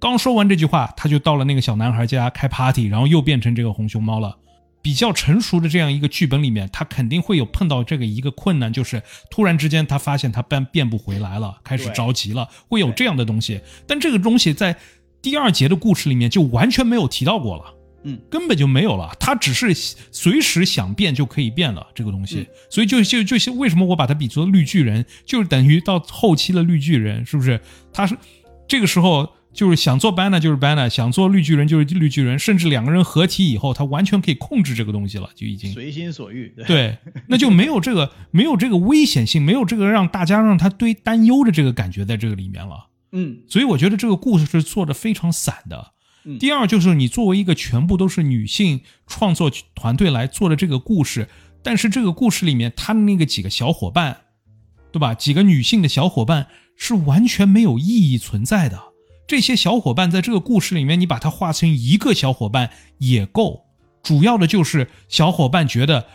[0.00, 4.36] 刚说完这句话，他就到了那个小男孩家开 party，然后又变成这个红熊猫了。
[4.80, 13.60] 比较成熟的这样一个剧本里面，他肯定会有碰到这个一个困难，就是突然之间他发现他变变不回来了，开始着急了，会有这样的东西。
[13.86, 14.76] 但这个东西在。
[15.20, 19.14] 第二节的故事里面就完全没有提到过了，嗯，根本就没有了。
[19.18, 19.74] 他只是
[20.10, 27.60] 随时想变就可以变了这个东西，所以就就就为什么我把它比作绿巨人，就是等于到后期的绿巨人，是不是？
[27.92, 28.16] 他是
[28.68, 36.54] 这个时候就是想做 banner 就是 banner，想做绿巨人就是绿巨人，甚至两个人合体以后，他完全可以控制这个东西了，就已经随心所欲。
[36.66, 42.86] 对，那就没有这个没有这个危险性，没有这个让大家让他对担忧的这个感觉在这个里面了。
[43.12, 45.92] 嗯，所以我觉得这个故事是做的非常散的。
[46.38, 51.28] 第二就是你作为一个全部都是女性创作团队来做的这个故事，
[51.62, 54.22] 但是这个故事里面他的那个几个小伙伴，
[54.92, 55.14] 对吧？
[55.14, 58.78] 几个女性的小伙伴是完全没有意义存在的。
[59.26, 63.64] 这些小伙伴在这个故事里面，你把它画成一个小伙伴也够。
[64.02, 66.06] 主要的就是小伙伴觉得。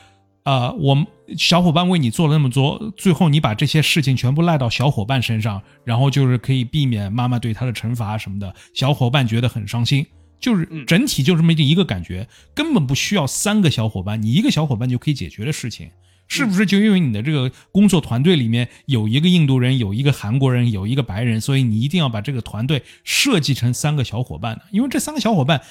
[0.46, 8.54] 呃，我小伙伴为你做了那么多，最后你把这些事情全部赖到小伙伴身上，然后就是可以避免妈妈对他的惩罚什么的。
[8.74, 10.06] 小伙伴觉得很伤心，
[10.40, 15.90] 就是整体就这么一个感觉，根本不需要三个小伙伴，你一个小伙伴就可以解决的事情，
[16.28, 16.66] 是不是？
[16.66, 25.62] 就因为你的这个工作团队里面有一个印度人，有一个韩国人，有一个白人，所以你一定要把这个团队设计成三个小伙伴呢，因为这三个小伙伴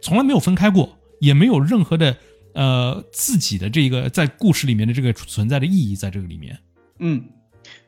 [0.00, 2.16] 从来没有分开过，也没有任何的。
[2.56, 6.58] 呃，自己的这个在故事里面的这个存在的意义，在这个里面，
[6.98, 7.22] 嗯，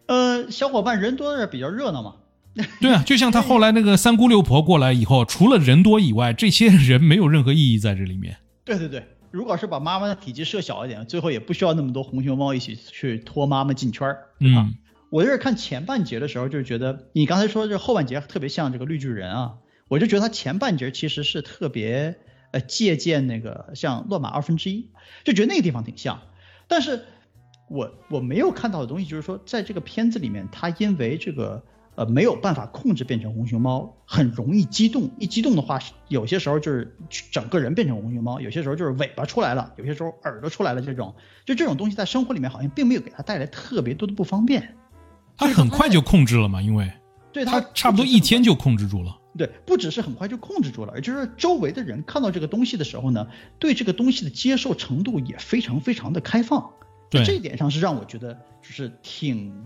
[0.04, 2.16] 呃，小伙伴人多的比较热闹嘛，
[2.78, 8.36] 对啊，就像他后来那个三姑六婆过来以后，除了人多以外，这些人没有任何意义在这里面。
[8.62, 14.68] 对对对，如果是把妈妈的体积设小一点，最后也不需要那么多红熊猫一起去拖妈妈进圈儿，对吧？
[15.08, 19.54] 我就是看前半节的时候，就是觉得你刚才说这后半节特别像这个绿巨人啊，
[19.88, 22.18] 我就觉得他前半节其实是特别。
[22.50, 24.82] 呃，借鉴那个像《乱马二分之一》，
[25.24, 26.20] 就觉得那个地方挺像。
[26.66, 27.04] 但是，
[27.68, 31.62] 我我没有看到的东西就是说，在这个片子里面，他因为这个
[31.94, 35.10] 呃没有办法控制变成红熊猫，很容易激动。
[35.18, 36.96] 一激动的话，有些时候就是
[37.30, 40.80] 整个人变成红熊猫，有些时候就是尾巴出来了，有些时候耳朵出来了。
[40.80, 44.74] 这种就这种东西在生活里面好像并没有给他带来特别多的不方便。
[45.36, 46.90] 他很快就控制了嘛，因为
[47.32, 49.16] 对他差不多一天就控制住了。
[49.38, 56.72] 对，不只是很快就控制住了，也就是周围的人看到这个东西的时候呢，对这个东西的接受程度也非常非常的开放。
[57.08, 59.64] 对，这一点上是让我觉得就是挺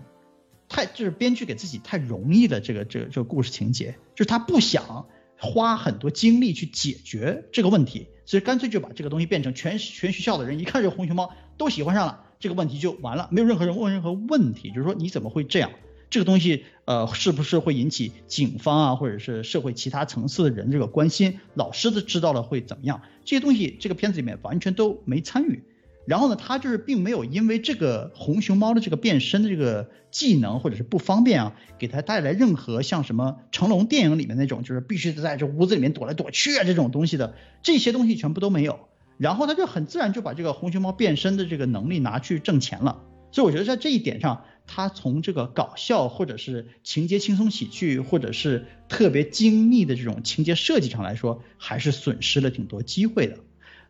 [0.69, 2.61] 太就是编剧给自己太容易的。
[2.61, 5.07] 这个这个这个故事情节，就是他不想
[5.37, 15.73] 花很多精力去解决这个问题，所以干脆就把这个东西变成全全学校的人一看这个红熊猫都喜欢上了，这个问题就完了，没有任何人问任何问题，就是说你怎么会这样？
[16.13, 21.41] 这个东西，呃，是不是会引起警方啊，或者是社会其他层次的人这个关心？
[21.55, 23.01] 老师的知道了会怎么样？
[23.25, 25.63] 这些东西，这个片子里面完全都没参与。
[26.05, 38.81] 然后呢，他就是并没有因为这个红熊猫的这个变身的这个技能或者是不方便啊，给他带来任何像什么成龙电影里面那种，就是必须在这屋子里面躲来躲去啊这种东西的，这些东西全部都没有。
[39.17, 43.01] 然后他就很自然就把这个红熊猫变身的这个能力拿去挣钱了。
[43.31, 44.45] 所以我觉得在这一点上。
[44.67, 53.37] 他从这个搞笑，或者是情节轻松喜剧，或者是特别精密的这种情节设计上来说，还是损失了挺多机会的。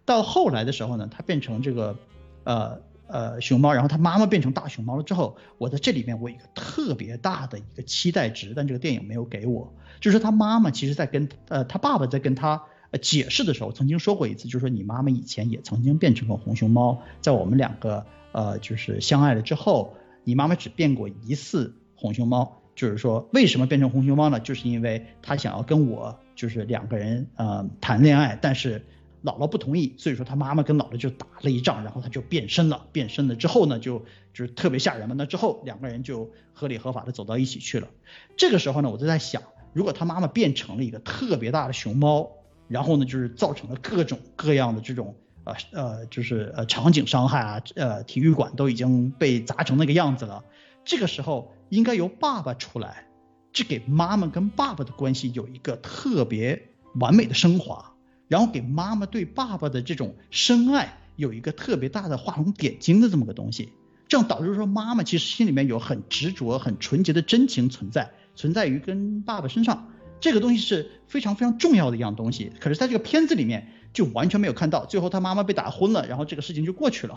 [0.05, 1.97] 到后来的时候呢，他变成这个
[2.43, 12.61] 呃呃熊猫，然后他妈妈变成大熊猫了之后，我在这里面我有一个特别大的一个期待值，但这个电影没有给我，就是他妈妈其实在跟呃他爸爸在跟他
[13.01, 19.95] 解释的时候，曾经说过一次，就是说你妈妈以前也曾经变成过红熊猫，在我们两个呃就是相爱了之后。
[20.25, 24.41] 你妈妈只变过一次红熊猫，就是说为什么变成红熊猫呢？
[24.41, 28.85] 就是因为她想要跟我就是两个人呃谈恋爱，但是
[29.25, 32.87] 姥姥不同意，所以说她妈妈跟姥姥就打了一仗，然后她就变身了。
[32.93, 33.99] 变身了之后呢，就
[34.33, 35.15] 就是特别吓人嘛。
[35.19, 37.89] 那之后两个人就合理合法的走到一起去了。
[38.37, 42.31] 这个时候呢，我就在想，如果她妈妈变成了一个特别大的熊猫，
[42.69, 45.15] 然后呢就是造成了各种各样的这种。
[45.45, 50.45] 呃呃，就是呃场景伤害啊，呃体育馆都已经被砸成那个样子了。
[50.85, 53.07] 这个时候应该由爸爸出来，
[53.53, 57.95] 这给妈妈跟爸爸的关系有一个特别完美的升华，
[58.29, 63.73] 然后给妈妈对爸爸的这种深爱有一个特别大的画龙点睛的这么个东西，
[64.09, 72.53] 这样导致说妈妈其实心里面有很执着、很纯洁的真情存在，存在于跟爸爸身上，这个东西是非常非常重要的一样东西。
[72.61, 77.17] 可是在这个片子里面就完全没有看到，最后他妈妈被打昏了，然后这个事情就过去了。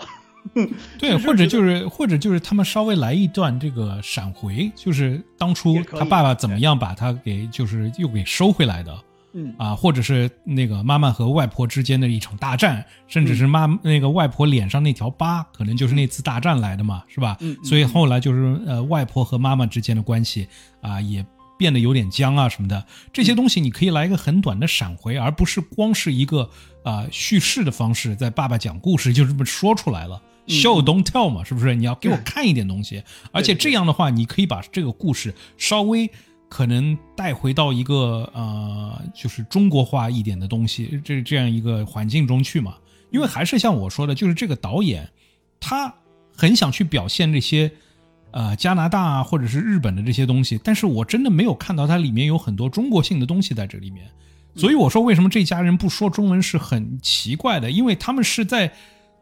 [0.99, 8.95] 对，或者就是或者就是他们稍微来一段这个闪回，就是当初他爸爸怎么样把他给就是又给收回来的，
[9.33, 9.55] 嗯。
[9.57, 17.35] 啊，或者是那个妈妈和外婆之间的一场大战，甚至是妈那个外婆脸上那条疤，可能就是那次大战来的嘛，是吧？
[17.39, 20.47] 嗯，所以后来就是呃外婆和妈妈之间的关系
[20.79, 21.25] 啊也
[21.57, 26.49] 变得有点僵啊什么的，这些东西你可以来一个很短的闪回，而不是光是一个
[26.83, 30.21] 啊叙事的方式，在爸爸讲故事就这么说出来了。
[30.47, 31.73] Show don't tell 嘛，是不是？
[31.73, 36.07] 你要给我看一点东西，而且这样的话，你可以把这个故事稍微
[36.47, 42.75] 可能带回到一个呃，就是中国化一点的东西，这这样一个环境中去嘛。
[43.09, 45.09] 因为还是像我说的，就是这个导演
[45.59, 45.91] 他
[46.35, 47.71] 很想去表现这些
[48.35, 54.05] 呃加拿大啊或者是日本的这些东西，但是我真的没有看到它里面有很多中国性的东西在这里面。
[54.55, 58.71] 所以我说为什么这家人不说中文是很奇怪的，因为他们是在。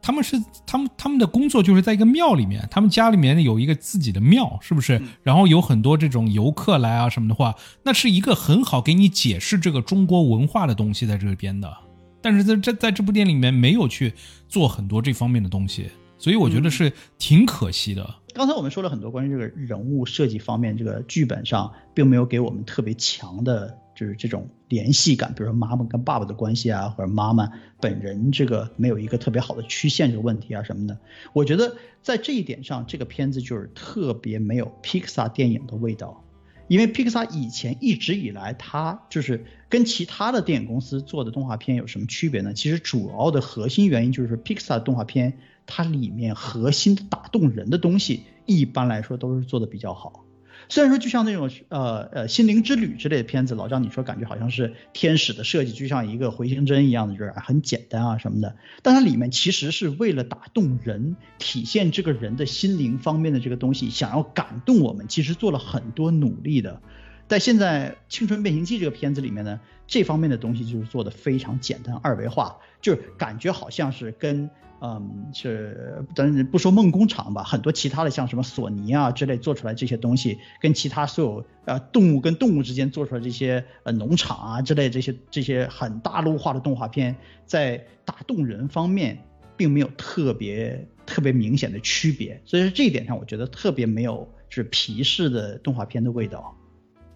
[0.06, 0.36] 他们是
[0.68, 5.02] 他们他们的工作就是在一个庙里面，他们家里面有一个自己的庙，是不是？
[5.24, 11.74] 然后有很多这种游客来啊什么的话，那是一个很好给你解释这个中国文化的东西在这边的。
[12.22, 14.12] 但是在这在这部电影里面没有去
[14.50, 18.16] 做很多这方面的东西，所以我觉得是挺可惜的。
[18.34, 23.78] 刚才我们说了很多关于这个人物设计方面，这个剧本上并没有给我们特别强的。
[23.96, 30.98] 就是这种联系感，比如说妈妈跟爸爸的关系啊，或者妈妈本人这个没有一个特别好的曲线这个问题啊什么的，
[31.32, 36.24] 我觉得在这一点上，这个片子就是特别没有 Pixar 电影的味道。
[36.68, 42.56] 因为 Pixar 以前一直以来，它就是跟其他的电影公司做的动画片有什么区别呢？
[42.56, 50.26] 其实主要的核心原因就是 Pixar 动画片它里面核心打动人的东西，一般来说都是做的比较好。
[50.70, 66.82] 虽然说就像那种呃呃心灵之旅之类的片子，老张你说感觉好像是天使的设计，就像一个回形针一样的，就是很简单啊什么的，但它里面其实是为了打动人，体现这个人的心灵方面的这个东西，想要感动我们，其实做了很多努力的。
[67.28, 69.60] 在现在《青春变形记》这个片子里面呢，
[69.94, 74.50] 这方面的东西就是做的非常简单二维化，就是感觉好像是跟。
[74.86, 89.24] 嗯，是，但是不说梦工厂吧，很多其他的像什么索尼啊之类做出来这些东西，跟其他所有呃动物跟动物之间做出来这些呃农场啊之类这些这些很大陆化的动画片，在打动人方面
[89.56, 96.58] 并没有特别特别明显的区别，所以说这一点上我觉得特别没有是皮式的动画片的味道。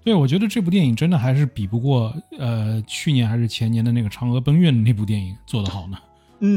[0.04, 5.98] 对，我觉得这部电影真的还是比不过呃去年还是前年的那个嫦娥奔月的那部电影做得好呢。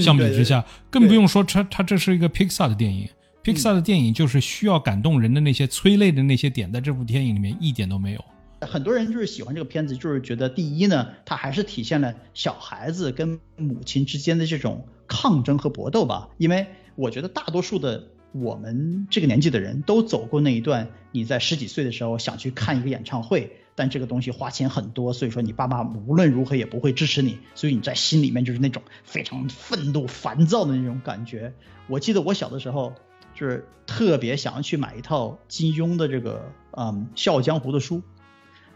[0.01, 3.09] 相比之下，更不用说它它这是一个 Pixar 的电影
[3.43, 8.25] ，Pixar 的电影就是需要感动人的那些催泪的那些点，在这部电影里面一点都没有。
[8.61, 16.29] 很多人就是喜欢这个片子，就是觉得第一呢，它还是体现了小孩子跟母亲之间的这种抗争和搏斗吧。
[16.37, 23.57] 因为我觉得大多数的我们这个年纪的人都走过那一段，你在十几岁的时候想去看一个演唱会。
[23.77, 31.55] 但这个东西花钱很多，所以说你爸妈无论如何也不会支持你，所以你在心里面就是那种非常愤怒、烦躁的那种感觉。
[31.87, 32.93] 我记得我小的时候
[33.35, 38.03] 就是特别想要去买一套金庸的这个嗯《笑傲江湖》的书，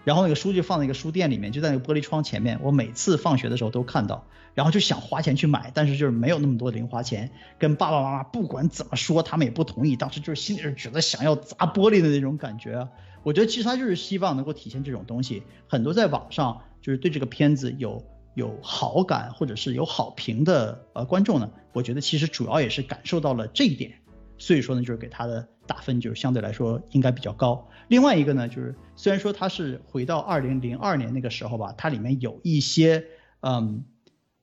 [0.04, 12.88] 然后那个书就放在一个书店里面，就在那个玻璃窗前面，我每次放学的时候都看到，然后就想花钱去买，但是就是没有那么多零花钱，跟爸爸妈妈不管怎么说，他们也不同意，当时就是心里是觉得想要砸玻璃的那种感觉。
[13.22, 15.42] 我觉得其实他就是希望能够体现这种东西。
[15.66, 23.94] 很多在网上就是对这个片子有有好感或者是有好评的呃观众呢，我觉得其实主要也是感受到了这一点，
[24.36, 27.68] 所以说呢就是给他的打分就是相对来说应该比较高。
[27.88, 33.04] 另外一个呢就是虽然说它是回到二零零二年那个时候吧，它里面有一些
[33.40, 33.84] 嗯，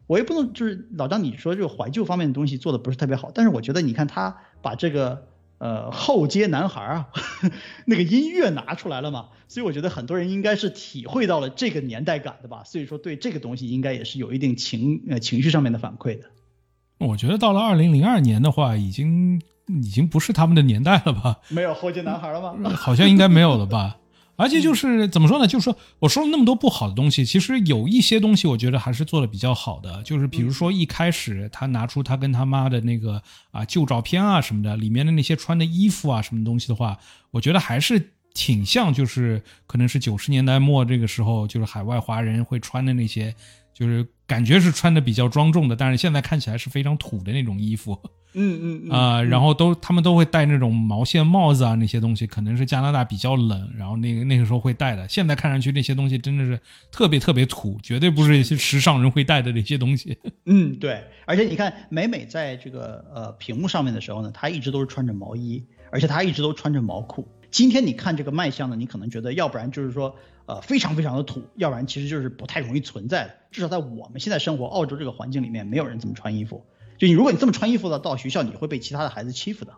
[0.07, 5.27] 我也不能就是老张你说这个怀旧方面的东西做的不是特别好，但是我觉得你看他把这个。
[5.61, 7.09] 呃，后街男孩啊，
[7.85, 16.25] 那个音乐拿出来了嘛，所以我觉得很多人应该是体会到了这个年代感的吧，所以说对这个东西应该也是有一定情呃情绪上面的反馈的。
[16.97, 19.39] 我觉得到了二零零二年的话，已经
[19.83, 21.37] 已经不是他们的年代了吧？
[21.49, 22.69] 没有后街男孩了吗？
[22.75, 23.97] 好像应该没有了吧。
[24.37, 25.45] 而且就是怎么说呢？
[25.45, 30.01] 就是说我说了那么多不好的东西，其实有一些东西我觉得还是做的比较好的。
[30.01, 36.97] 就是比如说一开始他拿出他跟他妈的那个啊旧照片啊什么的，里面的那些穿的衣服啊什么东西的话，
[37.29, 43.35] 我觉得还是挺像，就是可能是九十年代末这个时候，就是海外华人会穿的那些，
[43.73, 47.97] 就是感觉是穿的比较庄重的，但是现在看起来是非常土的那种衣服。
[48.33, 55.05] 嗯嗯啊，然后都他们都会戴那种毛线帽子啊，那些东西可能是加拿大比较冷，然后那个那个时候会戴的。
[55.09, 56.57] 现在看上去那些东西真的是
[56.93, 60.17] 特别特别土，绝对不是一些时尚人会戴的那些东西。
[60.47, 61.03] 嗯，对。
[61.25, 65.61] 而且你看美美在这个呃屏幕上面的时候呢，她一直都是穿着毛衣，
[65.91, 67.27] 而且她一直都穿着毛裤。
[67.49, 70.15] 今天你看这个卖相呢，你可能觉得要不然就是说
[70.51, 73.33] 呃非常非常的土，要不然其实就是不太容易存在的。
[73.51, 76.65] 至少在我们现在生活澳洲这个环境里面，没有人这么穿衣服。
[76.97, 79.71] 就你如果你这么穿衣服的到学校，你会被其他的孩子欺负的。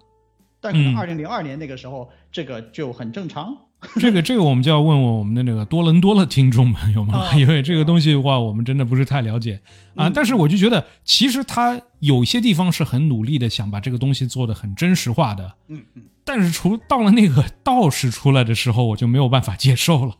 [0.59, 3.55] 但可能二零零二年那个时候，这个就很正常。
[3.99, 7.35] 这个这个我们就要问问我们的那个多伦多的听众们有吗？
[7.35, 9.59] 因为这个东西的话，我们真的不是太了解
[9.95, 10.09] 啊。
[10.09, 15.53] 但是我就觉得，其实他有些地方是很努力的，想把这个东西做的很真实化的。
[15.67, 16.03] 嗯嗯。
[16.25, 20.15] 但是除到了那个道士出来的时候，我就没有办法接受了。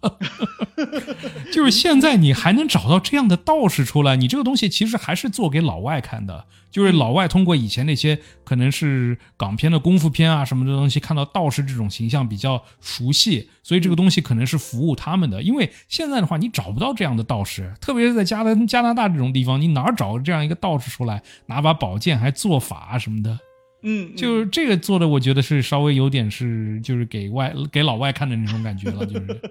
[1.54, 6.46] 就是现在你还能找到这样的道士出来，你这个东西其实还是做给老外看的。
[6.70, 15.44] 就是老外通过以前那些可能是港片的功夫片啊什么的东西，看到道士这种形象比较熟悉，所以这个东西可能是服务他们的。
[15.44, 23.38] 因为现在的话，你找不到这样的道士，特别是在加拿加拿大这种地方，你哪找这样一个道士出来，拿把宝剑还做法什么的？
[23.84, 29.42] 嗯，就是这个做的，我觉得是稍微有点是，就是给外给老外看的那种感觉了，就是。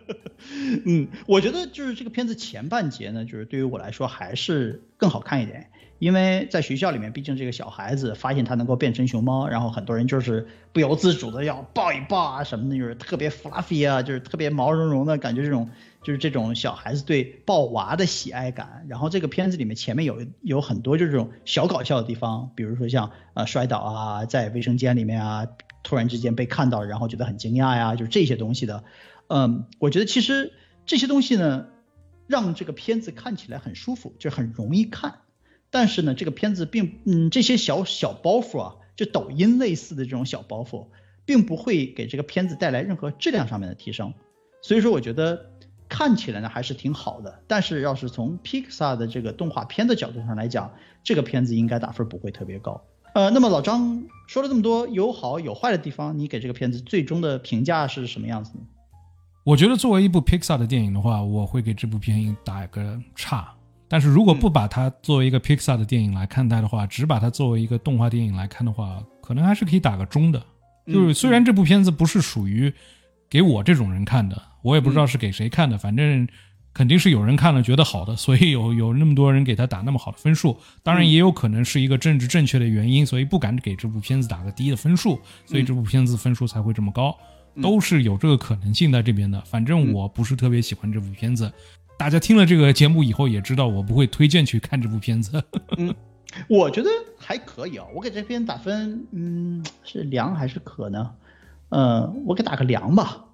[0.87, 5.69] 嗯，我觉得就是这个片子前半节呢，就是对于我来说还是更好看一点。
[6.03, 15.71] 因为在学校里面，毕竟这个小孩子发现他能够变成熊猫，然后很多人就是不由自主的要抱一抱啊什么的，就是特别 fluffy 啊，就是特别毛茸茸的感觉，这种
[16.03, 18.85] 就是这种小孩子对抱娃的喜爱感。
[18.89, 25.47] 然后这个片子里面前面有有很多就是这种小搞笑的地方，比如说像呃摔倒啊，在卫生间里面啊，
[25.85, 28.83] 突然之间被看到，然后觉得很惊讶呀，就是这些东西的。
[29.29, 30.53] 嗯，我觉得其实
[30.85, 31.67] 这些东西呢，
[32.27, 35.21] 让这个片子看起来很舒服，就很容易看。
[35.73, 40.87] 但是呢，这个片子并嗯这些小小包袱啊，就抖音类似的这种小包袱，
[41.25, 44.13] 并不会给这个片子带来任何质量上面的提升。
[44.61, 45.51] 所以说，我觉得
[45.89, 47.41] 看起来呢还是挺好的。
[47.47, 50.71] 但是要是从 Pixar 的这个动画片的角度上来讲，
[51.03, 52.79] 这个片子应该打分不会特别高。
[53.15, 58.61] 呃，那么老张说了这么多有好有坏的地方，你给这个片子最终的评价是什么样子呢？
[59.45, 63.55] 我觉得作为一部 Pixar 的电影的话，我会给这部片影打一个差。
[63.93, 70.43] 但是如果不把它作为一个 Pixar 的电影来看待的话，只把它作为一个动画电影来看的话，可能还是可以打个中的。
[70.87, 72.73] 就是虽然这部片子不是属于
[73.29, 76.27] 给我这种人看的，我也不知道是给谁看的，反正
[76.73, 80.57] 肯定是有人看了觉得好的，所以有有那么多人给他打那么好的分数。
[80.83, 87.15] 当然也有可能是一个政治正确的原因，所以不敢给这部片子打个低的分数，所以这部片子分数才会这么高，
[87.61, 89.39] 都是有这个可能性在这边的。
[89.43, 91.53] 反正我不是特别喜欢这部片子。
[92.03, 95.41] 大家听了这个节目以后也知道，我不会推荐去看这部片子。
[95.79, 95.95] 嗯，
[96.49, 101.13] 我觉得还可以啊，我给这片打分，嗯，是良还是可呢？
[101.69, 103.27] 嗯，我给打个良吧。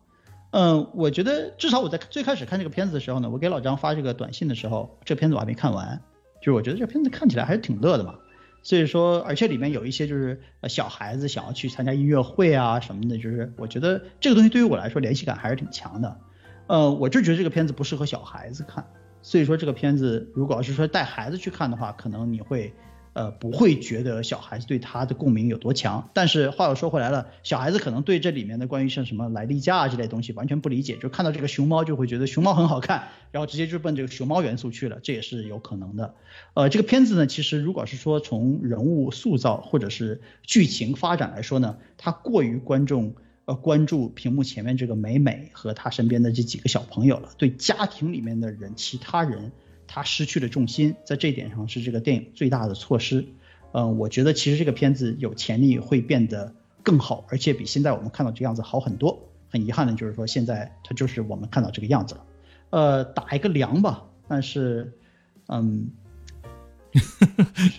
[0.51, 6.03] 嗯，我觉得至少我在最开始看这个片子的时候呢，我给老张发这个短信的时候，这片子我还没看完，
[6.43, 8.17] 就是我觉得这片子看起来还是挺乐的嘛。
[8.63, 16.19] 所以说，而且里面有一些就是小孩子想要去参加音乐会啊什么的，就是我觉得这个东西对于我来说联系感还是挺强的。
[16.69, 18.85] 呃，我就觉得这个片子不适合小孩子看，
[19.23, 22.75] 所以说这个片子如果要是说带孩子去看的话，可能你会，
[23.15, 26.11] 呃，不会觉得小孩子对他的共鸣有多强。
[26.13, 36.15] 但是话又说回来了，小孩子可能对这里面的关于像什么来例假啊这类东西完全不理解，就看到这个熊猫就会觉得熊猫很好看，然后直接就奔这个熊猫元素去了，这也是有可能的。
[36.53, 43.15] 呃，这个片子呢，其实如果是说从人物塑造或者是剧情发展来说呢，它过于观众。
[43.49, 49.53] 呃，关注屏幕前面这个美美和她身边的这几个小朋友了，对家庭里面的人，其他人，
[49.87, 53.25] 他失去了重心，在这一点上是这个电影最大的错失。
[53.73, 59.19] 嗯，我觉得其实这个片子有潜力会变得更好，而且比现在我们看到这样子好很多。
[59.49, 62.25] 很遗憾的就是说，现在它就是我们看到这个样子了。
[62.69, 64.93] 呃，打一个良吧，但是，
[65.47, 65.91] 嗯。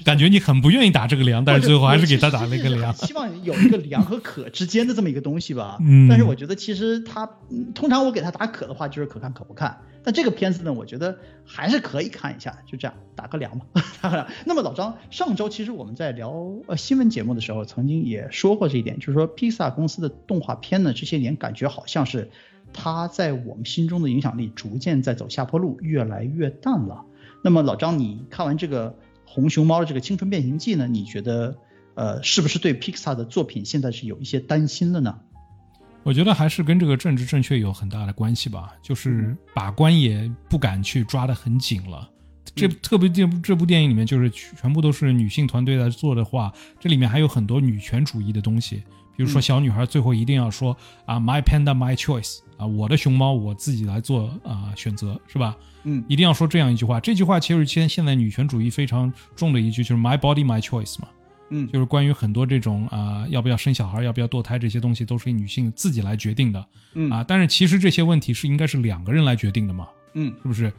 [0.06, 2.94] 感觉你很不愿意打这个梁，但是最后还是给他打了一个梁。
[2.94, 5.78] 希望有一个梁和可之间的这么一个东西吧。
[5.82, 6.08] 嗯。
[6.08, 7.30] 但是我觉得其实他，
[7.74, 9.82] 通常我给他打可的话，就是可看可不看。
[10.04, 13.66] 但这个片子呢，我觉得还是可以看一下，就这样打个梁吧，
[14.02, 14.28] 打个梁。
[14.46, 16.32] 那么老张，上周其实我们在聊
[16.68, 22.30] 呃新闻节目的时候，曾经也说过这一点，就是说披萨公司的动画片呢，这些年感觉好像是
[22.72, 27.04] 它在我们心中的影响力逐渐在走下坡路，越来越淡了。
[27.44, 30.88] 那么老张，你看完这个红熊猫的这个青春变形记呢？
[30.88, 31.58] 你觉得
[31.96, 35.20] 呃是不是对 Pixar 的作品现在是有一些担心了呢？
[36.04, 42.10] 我觉得还是跟这个政治正确有很大的关系吧，就是把关也不敢去抓得很紧了。
[42.56, 48.82] 这特别这部这部电影里面就是全部都是女性团队在做的话，这里面还有很多女权主义的东西，
[49.20, 55.58] 比如说小女孩最后一定要说啊，my panda my choice 啊，我的熊猫我自己来做啊选择是吧？
[55.84, 57.02] 嗯，一定要说这样一句话。
[57.02, 61.10] 这句话其实现现在女权主义非常重的一句就是 my body my choice 嘛。
[61.50, 66.66] 嗯，就是关于很多这种啊，要不要生小孩，要不要堕胎这些东西，都是女性自己来决定的。
[66.94, 70.72] 嗯啊，但是其实这些问题是应该是两个人来决定的嘛，嗯是不是？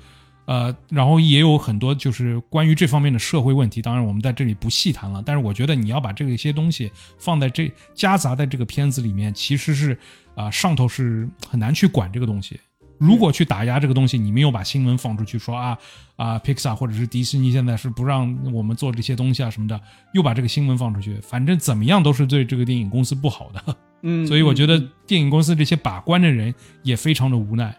[0.51, 5.23] 呃，然后也有很多就是关于这方面的社会问题，当然我们在这里不细谈了。
[5.25, 9.97] 但是我觉得你要把这个一些东西放在这夹杂在这个片子里面，其实是
[10.35, 12.59] 啊、上头是很难去管这个东西。
[12.99, 15.79] 如果去打压这个东西，你们又把新闻放出去说啊
[16.17, 19.81] 啊，Pixar 或者是迪士尼现在是不让我们做这些东西啊什么的，
[20.15, 23.77] 又把这个新闻放出去，反正怎么样都是对这个电影公司不好的。
[24.03, 27.73] 嗯，所以我觉得嗯电影公司这些把关的人也非常的无奈。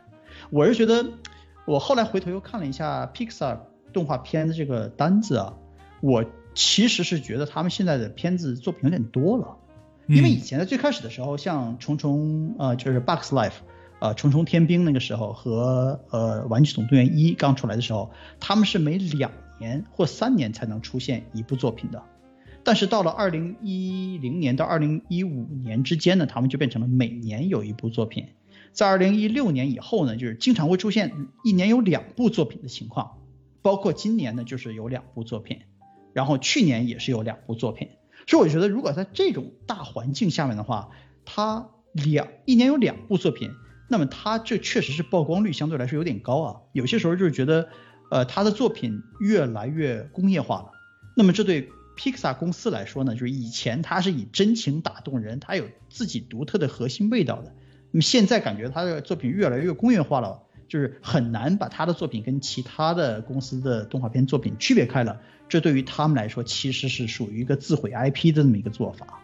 [0.50, 1.06] 我是觉得，
[1.66, 3.60] 我后来回头又看了一下 Pixar
[3.94, 5.54] 动画片的这个单子啊，
[6.02, 9.58] 我其实是觉得他们现在的片子作品有点多了，
[10.08, 13.54] 因为以嗯前在最开始的时候，像虫虫呃就是 Bugs Life。
[14.00, 18.10] 呃，虫虫天兵那个时候和呃玩具总动员一刚出来的时候，
[18.40, 22.02] 他们是每两年或三年才能出现一部作品的。
[22.64, 28.30] 但是到了二零一零年到二零一五年之间呢，他们就变成了每年有一部作品。
[28.74, 33.18] 在二零一六年以后呢，就是经常会出现一年有两部作品的情况，
[33.62, 35.62] 包括今年呢就是有两部作品，
[36.14, 37.90] 然后去年也是有两部作品。
[38.28, 40.92] 所以我觉得，如果在这种大环境下面的话，
[41.26, 43.52] 它两一年有两部作品，
[43.90, 46.62] 那么它这确实是曝光率相对来说有点高啊。
[46.72, 47.68] 有些时候就是觉得，
[48.10, 50.72] 呃，他的作品越来越工业化了。
[51.18, 57.54] 那么这对 Pixar 公司来说呢，就是以前它是以真情打动人，它有自己独特的核心味道的。
[57.92, 65.20] 那么现在感觉他的作品越来越工业化了，就是很难把他的作品跟其他的公司的动画片作品区别开了。
[65.50, 69.20] 这对于他们来说，其实是属于一个自毁 IP 的这么一个做法，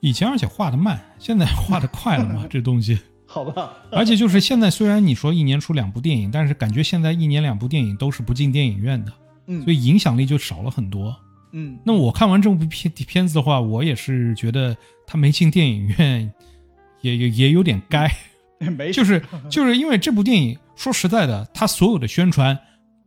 [0.00, 2.98] 以前而且画的慢，现在画的快了嘛， 这东西。
[3.28, 3.72] 好吧？
[3.90, 9.12] 而且就是现在，虽然你说一年出两部电影，但是感觉现在一年两部电影都是不进电影院的，
[9.46, 11.14] 嗯所以影响力就少了很多。
[11.52, 14.76] 嗯，那我看完这部片片子的话，我也是觉得
[15.06, 16.32] 他没进电影院，
[17.06, 18.10] 也也也有点该。
[18.76, 22.58] 没就是就是因为这部电影，说实在的，它所有的宣传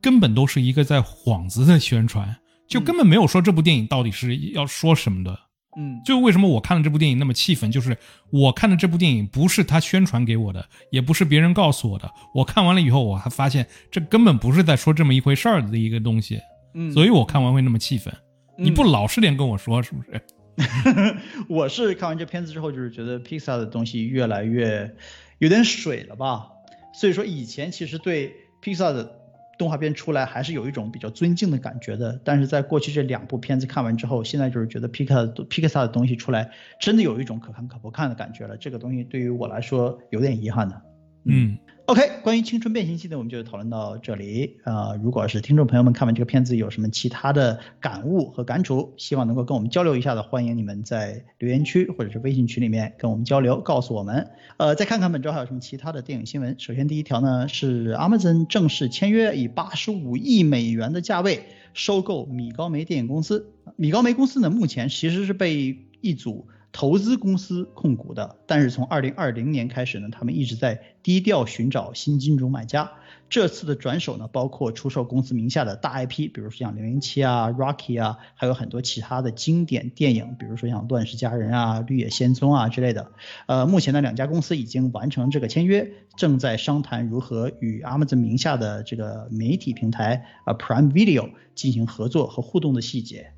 [0.01, 2.35] 根本都是一个在幌子的宣传，
[2.67, 5.37] 就根本没有说这部电影到底是要说什么的。
[5.77, 7.95] 嗯就为什么我看了这部电影那么气愤，就是
[8.31, 12.11] 我看的这部电影不是他宣传给我的，也不是别人告诉我的。
[12.33, 16.39] 我看完了以后，我还发现这根本不是在说这么一回事儿的一个东西，
[16.73, 18.13] 嗯，所以我看完会那么气愤。
[18.57, 20.21] 你不嗯老实点跟我说，是不是？
[21.47, 24.95] 我是看完这片子之后，就是觉得 Pixar 的东西越来越
[25.37, 26.47] 有点水了吧。
[26.93, 29.19] 所以说以前其实对 Pixar 的
[29.57, 38.57] 动画片出来还是有一种比较尊敬的感觉的，但是在过去这两部片子看完之后，现在就是觉得 Pixar Pixar 的东西出来真的有一种可看可不看的感觉了。
[38.57, 40.81] 这个东西对于我来说有点遗憾的。
[41.25, 41.57] 嗯
[41.89, 44.59] OK，关于青春变形记呢，我们就讨论到这里。
[44.63, 54.29] 呃，如果是听众朋友们看完这个片子有什么其他的感悟和感触，希望能够跟我们交流一下的，欢迎你们在留言区或者是微信群里面跟我们交流，告诉我们。
[54.57, 56.59] 呃，再看看本周还有什么其他的电影新闻。
[56.59, 63.51] 首先第一条呢是 Amazon 正式签约，以八十五亿美元的价位收购米高梅电影公司。
[63.77, 72.91] 米高梅公司呢，目前其实是被一组投资公司控股的，但是从二零二零年开始呢，他们一直在低调寻找新金主买家。
[73.29, 83.11] 这次的转手呢，包括出售公司名下的大 IP，比如说像零零七啊、Rocky 啊，还有很多其他的经典电影，比如说像《乱世佳人》啊、《绿野仙踪》啊之类的。
[83.45, 93.31] 呃，目前呢，两家公司已经完成这个签约，正在商谈如何与 Amazon 名下的这个媒体平台啊 Prime Video 进行合作和互动的细节。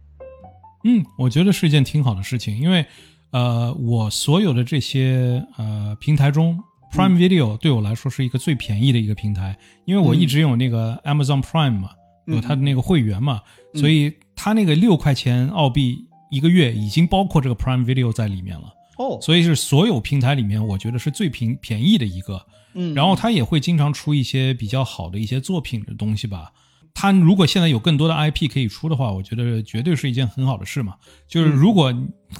[0.85, 2.85] 嗯，我觉得是一件挺好的事情，因为
[3.31, 6.59] 呃，我所有的这些呃平台中
[6.93, 11.91] ，Prime Video 对我来说是一个最便宜的一个平台，因为我一直有那个 Amazon Prime 嘛，
[12.27, 13.41] 嗯有它的那个会员嘛，
[13.73, 22.45] 所以它那个六块钱澳币一个月已经包括这个 Prime Video 在里面了，哦，所以是所有平台里面我觉得是最平便宜的一个。
[22.73, 26.49] 嗯，然后它也会经常出一些比较好的一些作品的东西吧。
[26.93, 30.95] 它如果现在有更多的 IP 可以出的话，我觉得绝对是一件很好的事嘛。
[31.27, 31.93] 就是如果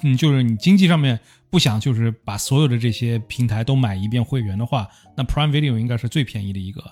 [0.04, 6.84] 嗯，就是你经济上面不想就是把所有的这些平台都买一遍会员的话，那 Prime Video 应该是最便宜的一个。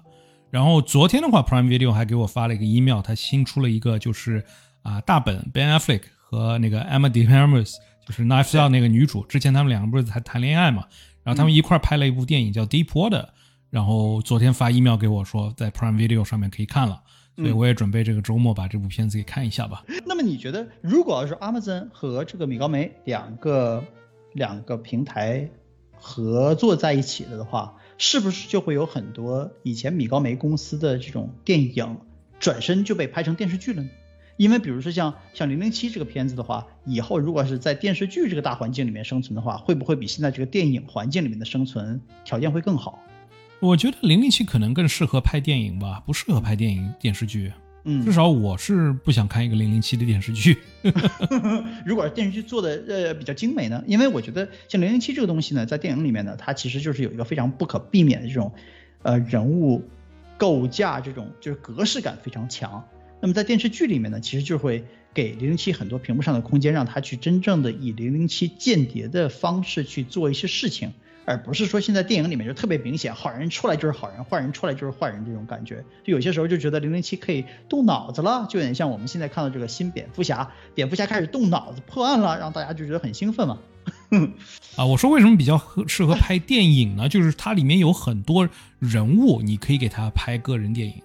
[0.49, 4.43] 然后昨天的话，Prime Video 还给我发了一个 email，它新出了一个就是
[4.81, 7.75] 啊大本 Ben Affleck 和那个 Emma De Armas，
[8.07, 10.85] 就是 Knives Out 那个女主，之前他们两个不是才谈恋爱嘛，
[11.23, 13.21] 然后他们一块儿拍了一部电影叫《Deep Water》，
[13.69, 16.99] 然后昨天发 email 给我说在 Prime Video 上面可以看了，
[17.39, 19.83] 所以我也准备这个周末把这部片子给看一下吧。
[20.05, 23.83] 那么你觉得，如果要是 Amazon 和这个米高梅两个
[24.33, 25.49] 两个平台
[25.93, 31.97] 合作在一起了的话，是不是就会有很多以前米高梅公司的这种电影
[32.39, 33.89] 转身就被拍成电视剧了呢？
[34.37, 43.03] 因为比如说像像零零七这个片子的话，以后如果是在电视剧这个大环境里面生存的话，会不会比现在这个电影环境里面的生存条件会更好？
[43.59, 47.51] 我觉得零零七可能更适合拍电影吧，不适合拍电影电视剧。
[47.83, 50.57] 嗯，至少我是不想看一个零零七的电视剧。
[51.85, 53.83] 如果电视剧做的呃比较精美呢？
[53.87, 58.51] 因为我觉得像零零七这个东西呢，在电影里面呢，它其实就是有一个非常不可避免的这种
[59.01, 59.83] 呃人物
[60.37, 62.85] 构架，这种就是格式感非常强。
[63.21, 64.83] 那么在电视剧里面呢，其实就会
[65.13, 70.91] 给零零七很多屏幕上的空间，让他去真正的以零零七间谍的方式去做一些事情，
[71.25, 75.83] 而不是说现在电影里面就特别明显，好人出来就是好人，坏人出来就是坏人这种感觉。
[76.03, 83.59] 就有些时候就觉得零零七可以动脑子了，就有点像我们现在看到这个新蝙蝠侠，蝙蝠侠开始动脑子破案了，让大家就觉得很兴奋嘛。
[84.75, 87.07] 啊，我说为什么比较合适合拍电影呢？
[87.07, 88.47] 就是它里面有很多
[88.79, 90.95] 人物，你可以给他拍个人电影。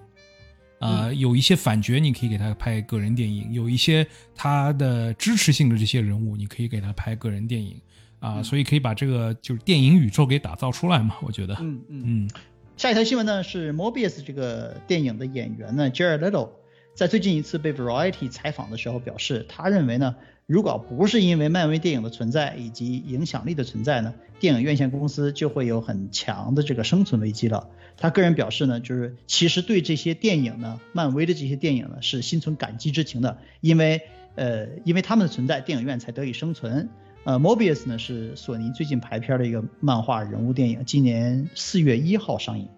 [0.80, 7.80] 啊，有一些反角，你可以给他拍个人电影；有一些他的支持性的这些人物，你可以给他拍个人电影。
[8.20, 11.16] 啊，所以可以把这个就是电影宇宙给打造出来嘛？
[11.22, 12.30] 我觉得，嗯嗯嗯。
[12.76, 16.50] 下一条新闻呢是《Mobius》这个电影的演员呢，Jared Leto，
[16.94, 20.14] 在最近一次被 Variety 采访的时候表示，他认为呢。
[20.46, 27.70] 如果不是因为漫威电影的存在以及影响力的存在呢，电影院线公司就会有很强的这个生存危机了。
[27.96, 34.02] 他个人表示呢，就是其实对这些电影呢，漫威的这些电影呢是心存感激之情的，因为
[34.34, 36.90] 呃，因为他们的存在，电影院才得以生存。
[37.25, 42.68] 呃，Mobius 呢是索尼最近排片的一个漫画人物电影，今年四月一号上映。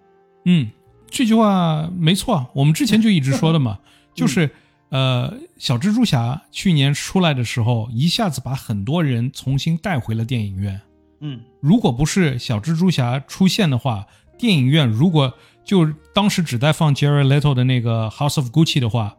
[0.45, 0.71] 嗯，
[1.11, 3.79] 这句话没错，我们之前就一直说的嘛，
[4.15, 4.51] 就是。
[4.89, 10.81] 呃，小蜘蛛侠去年出来的时候，一下子把很多人重新带回了电影院。
[11.19, 14.07] 嗯，如果不是小蜘蛛侠出现的话，
[14.39, 15.35] 电影院如果
[15.65, 19.17] 就当时只在放 Jerry Little 的那个 House of Gucci 的话，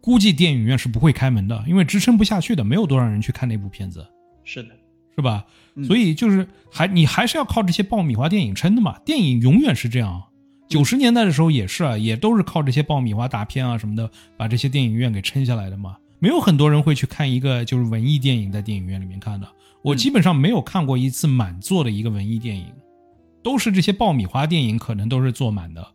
[0.00, 4.04] 估计电影院是不会开门的，因为支撑不下去的，没有多少人去看那部片子。
[4.44, 4.68] 是的，
[5.16, 5.44] 是吧？
[5.86, 10.22] 所以就是还你还是要靠这些爆米花电影撑的嘛，电影永远是这样。
[10.68, 15.96] 九十年代的时候也是啊，也都是靠这些爆米花大片啊什么的，把这些电影院给撑下来的嘛。
[16.20, 19.48] 没有很多人会去看一个就是文艺电影在电影院里面看的。
[19.82, 22.66] 我基本上没有看过一次满座的一个文艺电影，
[23.42, 25.86] 都是这些爆米花电影可能都是坐满的。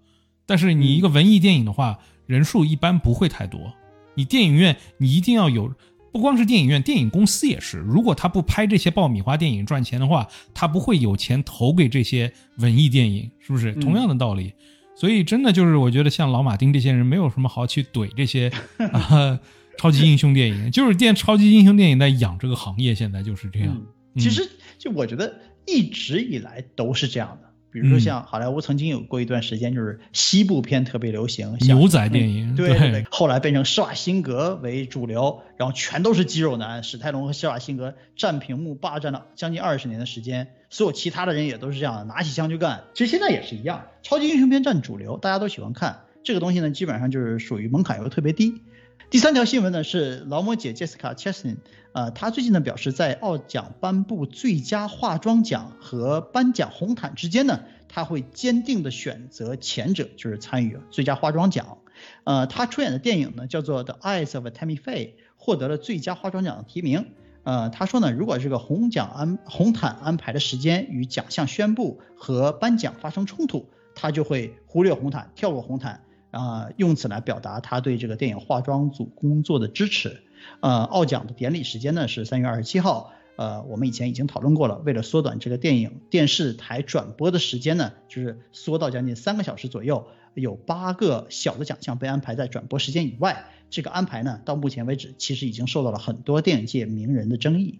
[0.45, 3.74] 但是你一个文艺电影的话，人数一般不会太多。
[4.14, 5.74] 你电影院你一定要有。
[6.12, 7.78] 不光是电影院，电影公司也是。
[7.78, 13.74] 如果他不拍这些爆米花电影赚钱的话，他不会有钱投给这些文艺电影，是不是？
[13.74, 14.53] 同样的道理。
[14.95, 18.51] 所以真的就是，我觉得像老马丁这些人，没有什么好去怼这些
[18.91, 19.39] 啊
[19.78, 23.82] 超级英雄电影，就是电超级英雄电影在养这个行业，现在就是这样。
[24.16, 27.49] 其实就我觉得一直以来都是这样的。
[27.72, 33.06] 比如说像好莱坞曾经有过一段时间，就是西部片特别流行，牛仔电影，对对对。
[33.12, 42.84] 后来变成施瓦辛格为主流，然后全都是肌肉男，史泰龙和施瓦辛格占屏幕霸占了将近二十年的时间，所有其他的人也都是这样，拿起枪就干。
[42.94, 48.62] 其实现在也是一样，超级英雄片占主流，大家都喜欢看这个东西呢，基本上就是属于门槛又特别低。
[49.10, 51.57] 第三条新闻呢是劳模姐 Jessica Chastain，
[51.93, 61.80] 呃，她最近呢表示，在奥奖颁布最佳化妆奖和颁奖红毯之间呢，她会坚定的选择前者，就是参与最佳化妆奖。
[62.24, 67.07] 呃，她出演的电影呢叫做 The Eyes of Tammy Faye，获得了最佳化妆奖的提名。
[67.41, 76.03] 呃，她说呢，如果这个红奖安红毯安排的时间与奖项宣布和颁奖发生冲突，她就会忽略红毯，跳过红毯。
[76.32, 80.22] 啊，用此来表达他对这个电影化妆组工作的支持。
[80.62, 83.12] 呃，奥奖的典礼时间呢是三月二十七号。
[83.36, 90.08] 呃，我们以前已经讨论过了，为了缩短这个电影电视台转播的时间呢，就是缩到将近三个小时左右。
[90.36, 93.46] 有八个小的奖项被安排在转播时间以外。
[93.70, 97.80] 这个安排呢，到目前为止其实已经受到了很多电影界名人的争议。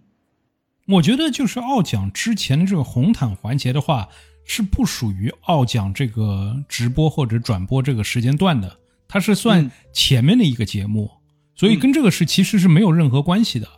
[0.86, 4.08] 我觉得就是奥奖之前的这个红毯环节的话。
[4.44, 8.76] 是不属于奥奖这个直播或者转播这个时间段的，
[9.06, 11.08] 它是算前面的一个节目，
[11.54, 13.68] 所以跟这个是其实是没有任何关系的。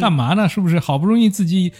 [0.00, 0.48] 干嘛呢？
[0.48, 1.72] 是不是好不容易自己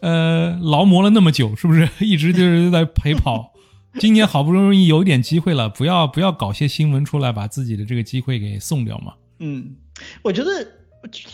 [0.00, 3.52] 呃劳模了那么久，是不是 一直就是在陪跑？
[3.98, 9.12] 今年好不容易有一点机会了，不要不要搞些新闻出来，把自己的这个机会给送掉嘛？
[9.40, 9.76] 嗯，
[10.22, 10.66] 我觉得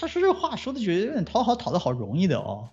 [0.01, 2.69] 他说这话说的觉得有点讨好讨的好容易的哦，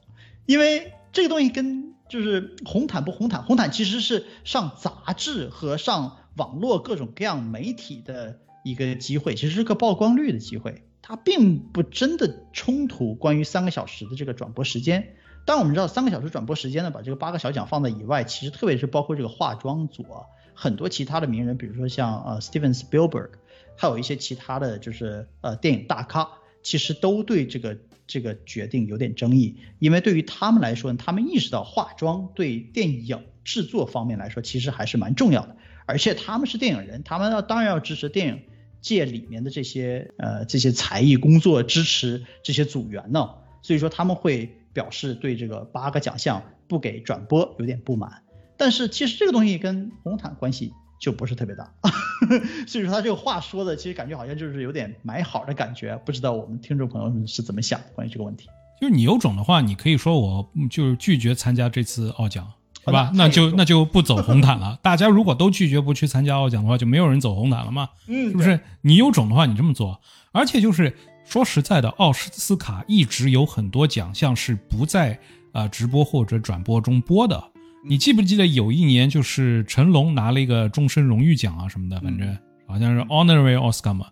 [0.47, 1.92] 因为这个东西跟。
[2.13, 15.15] 就是红毯不红毯，红毯其实是上杂志和上网络各种各样媒体的一个机会，其实是个曝光率的机会，它并不真的冲突关于三个小时的这个转播时间。
[15.43, 20.21] 当我们知道三个小时转播时间呢，把这个八个小奖放在以外，其实特别是包括这个化妆组啊，
[20.53, 23.29] 很多其他的名人，比如说像呃 Steven Spielberg，
[23.75, 26.29] 还有一些其他的就是呃电影大咖，
[26.61, 27.75] 其实都对这个。
[28.13, 35.57] 这个决定有点争议，因为对于他们来说，他们意识到化妆对电影制作方面来说其实还是蛮重要的，
[35.87, 38.43] 而且他们是电影人，他们要当然要支持电影
[38.81, 43.31] 界里面的这些呃这些才艺工作，支持这些组员呢，
[43.63, 48.21] 所以说他们会表示对这个八个奖项不给转播有点不满，
[48.57, 50.71] 但是其实这个东西跟红毯关系。
[51.03, 51.69] 就不是特别大，
[52.65, 58.47] 所以说他这个话说的，其实感觉好像就是有点买好的感觉，不知道我们听众朋友们是怎么想关于这个问题。
[58.79, 62.49] 就是你有种的话，你可以说我就是拒绝参加这次奥奖，
[62.85, 63.11] 是吧？
[63.15, 64.79] 那就那就不走红毯了。
[64.81, 67.89] 大家如果都拒绝不去参加奥奖的话，就没有人走红毯了嘛？
[68.07, 68.57] 嗯，是不是？
[68.79, 69.99] 你有种的话，你这么做。
[70.31, 70.95] 而且就是
[71.25, 75.19] 说实在的，奥斯卡一直有很多奖项是不在
[75.51, 77.43] 呃直播或者转播中播的。
[77.85, 84.07] 你记不记得有一年，就是成龙拿了一个终身荣誉奖啊什么的，反正好像是 honorary Oscar 嘛。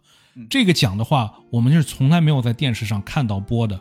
[0.49, 3.79] 这个奖的话，我们是从来没有在电视上看到播的，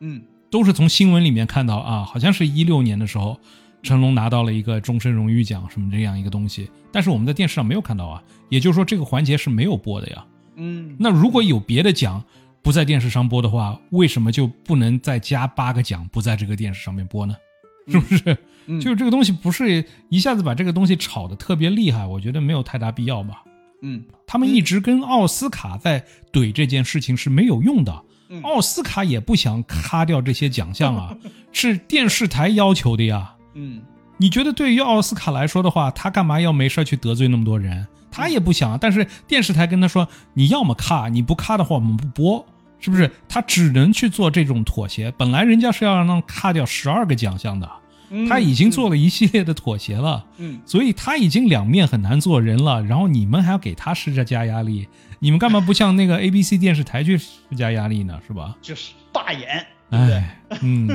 [0.00, 3.38] 嗯，都是从新闻里面看到啊，好像是一六年的时候，
[3.82, 10.24] 成龙拿到了一个终身荣誉奖什么这样一个东西，但是我们在电视上没有看到啊，也就是说这个环节是没有播的呀。
[10.56, 12.22] 嗯，那如果有别的奖
[12.62, 17.34] 不在电视上播的话，为什么就不能再加八个奖不在这个电视上面播呢？
[17.88, 18.36] 是不是？
[18.80, 23.42] 就是这个东西不是一下子把这个东西炒得特别厉害，我觉得没有太大必要吧。
[23.82, 28.02] 嗯，他们一直跟奥斯卡在怼这件事情是没有用的。
[28.44, 31.14] 奥斯卡也不想咔掉这些奖项啊，
[31.52, 33.34] 是电视台要求的呀。
[33.54, 33.82] 嗯，
[34.16, 37.86] 你觉得对于奥斯卡来说的话，他干嘛要没事去得罪那么多人？
[38.10, 42.46] 他也不想，但是电视台跟他说，你要么咔，你不咔的话，我们不播，
[42.82, 43.10] 是不是？
[43.26, 45.10] 他只能去做这种妥协。
[45.16, 47.66] 本来人家是要让他咔掉十二个奖项的。
[48.28, 52.82] 他已经做了一系列的妥协了，嗯，所以他已经两面很难做人了。
[52.82, 54.86] 然后你们还要给他施加压力，
[55.18, 58.20] 你们干嘛不向那个 ABC 电视台去施加压力呢？
[58.26, 58.54] 是吧？
[58.60, 60.88] 就是大眼，哎，嗯，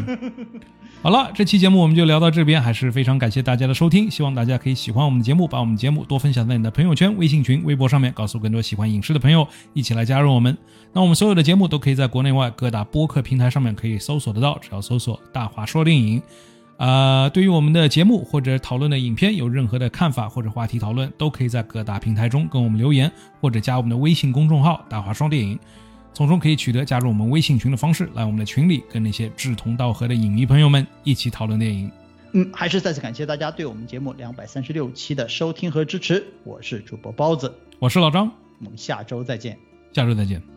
[1.04, 9.48] 好了，这期节目我们就聊到这边，还是非常感谢大家的收听，希望大家可以喜欢我们的节目，把我们节目多分享在你的朋友圈、微信群、微博上面，告诉更多喜欢影视的朋友。
[9.74, 10.58] 一起来加入我们。
[10.94, 16.20] 那我们所有的节目都可以在国内外各大播客平台上面可以搜索得到，只要搜索“大华说电影”。
[16.78, 25.60] 呃，对于我们的节目或者讨论的影片有任何的看法或者话题讨论，都可以在各大平台中跟我们留言，或者加我们的微信公众号“大华双电影”，
[26.18, 31.92] 从中可以取得加入我们微信群的方式，来我们的群里跟那些志同道合的影迷朋友们一起讨论电影。
[32.32, 38.32] 嗯，还是再次感谢大家对我们节目两百三十六期的收听和支持，我是主播包子，我是老张，
[38.64, 39.60] 我们下周再见，
[39.94, 40.57] 下周再见。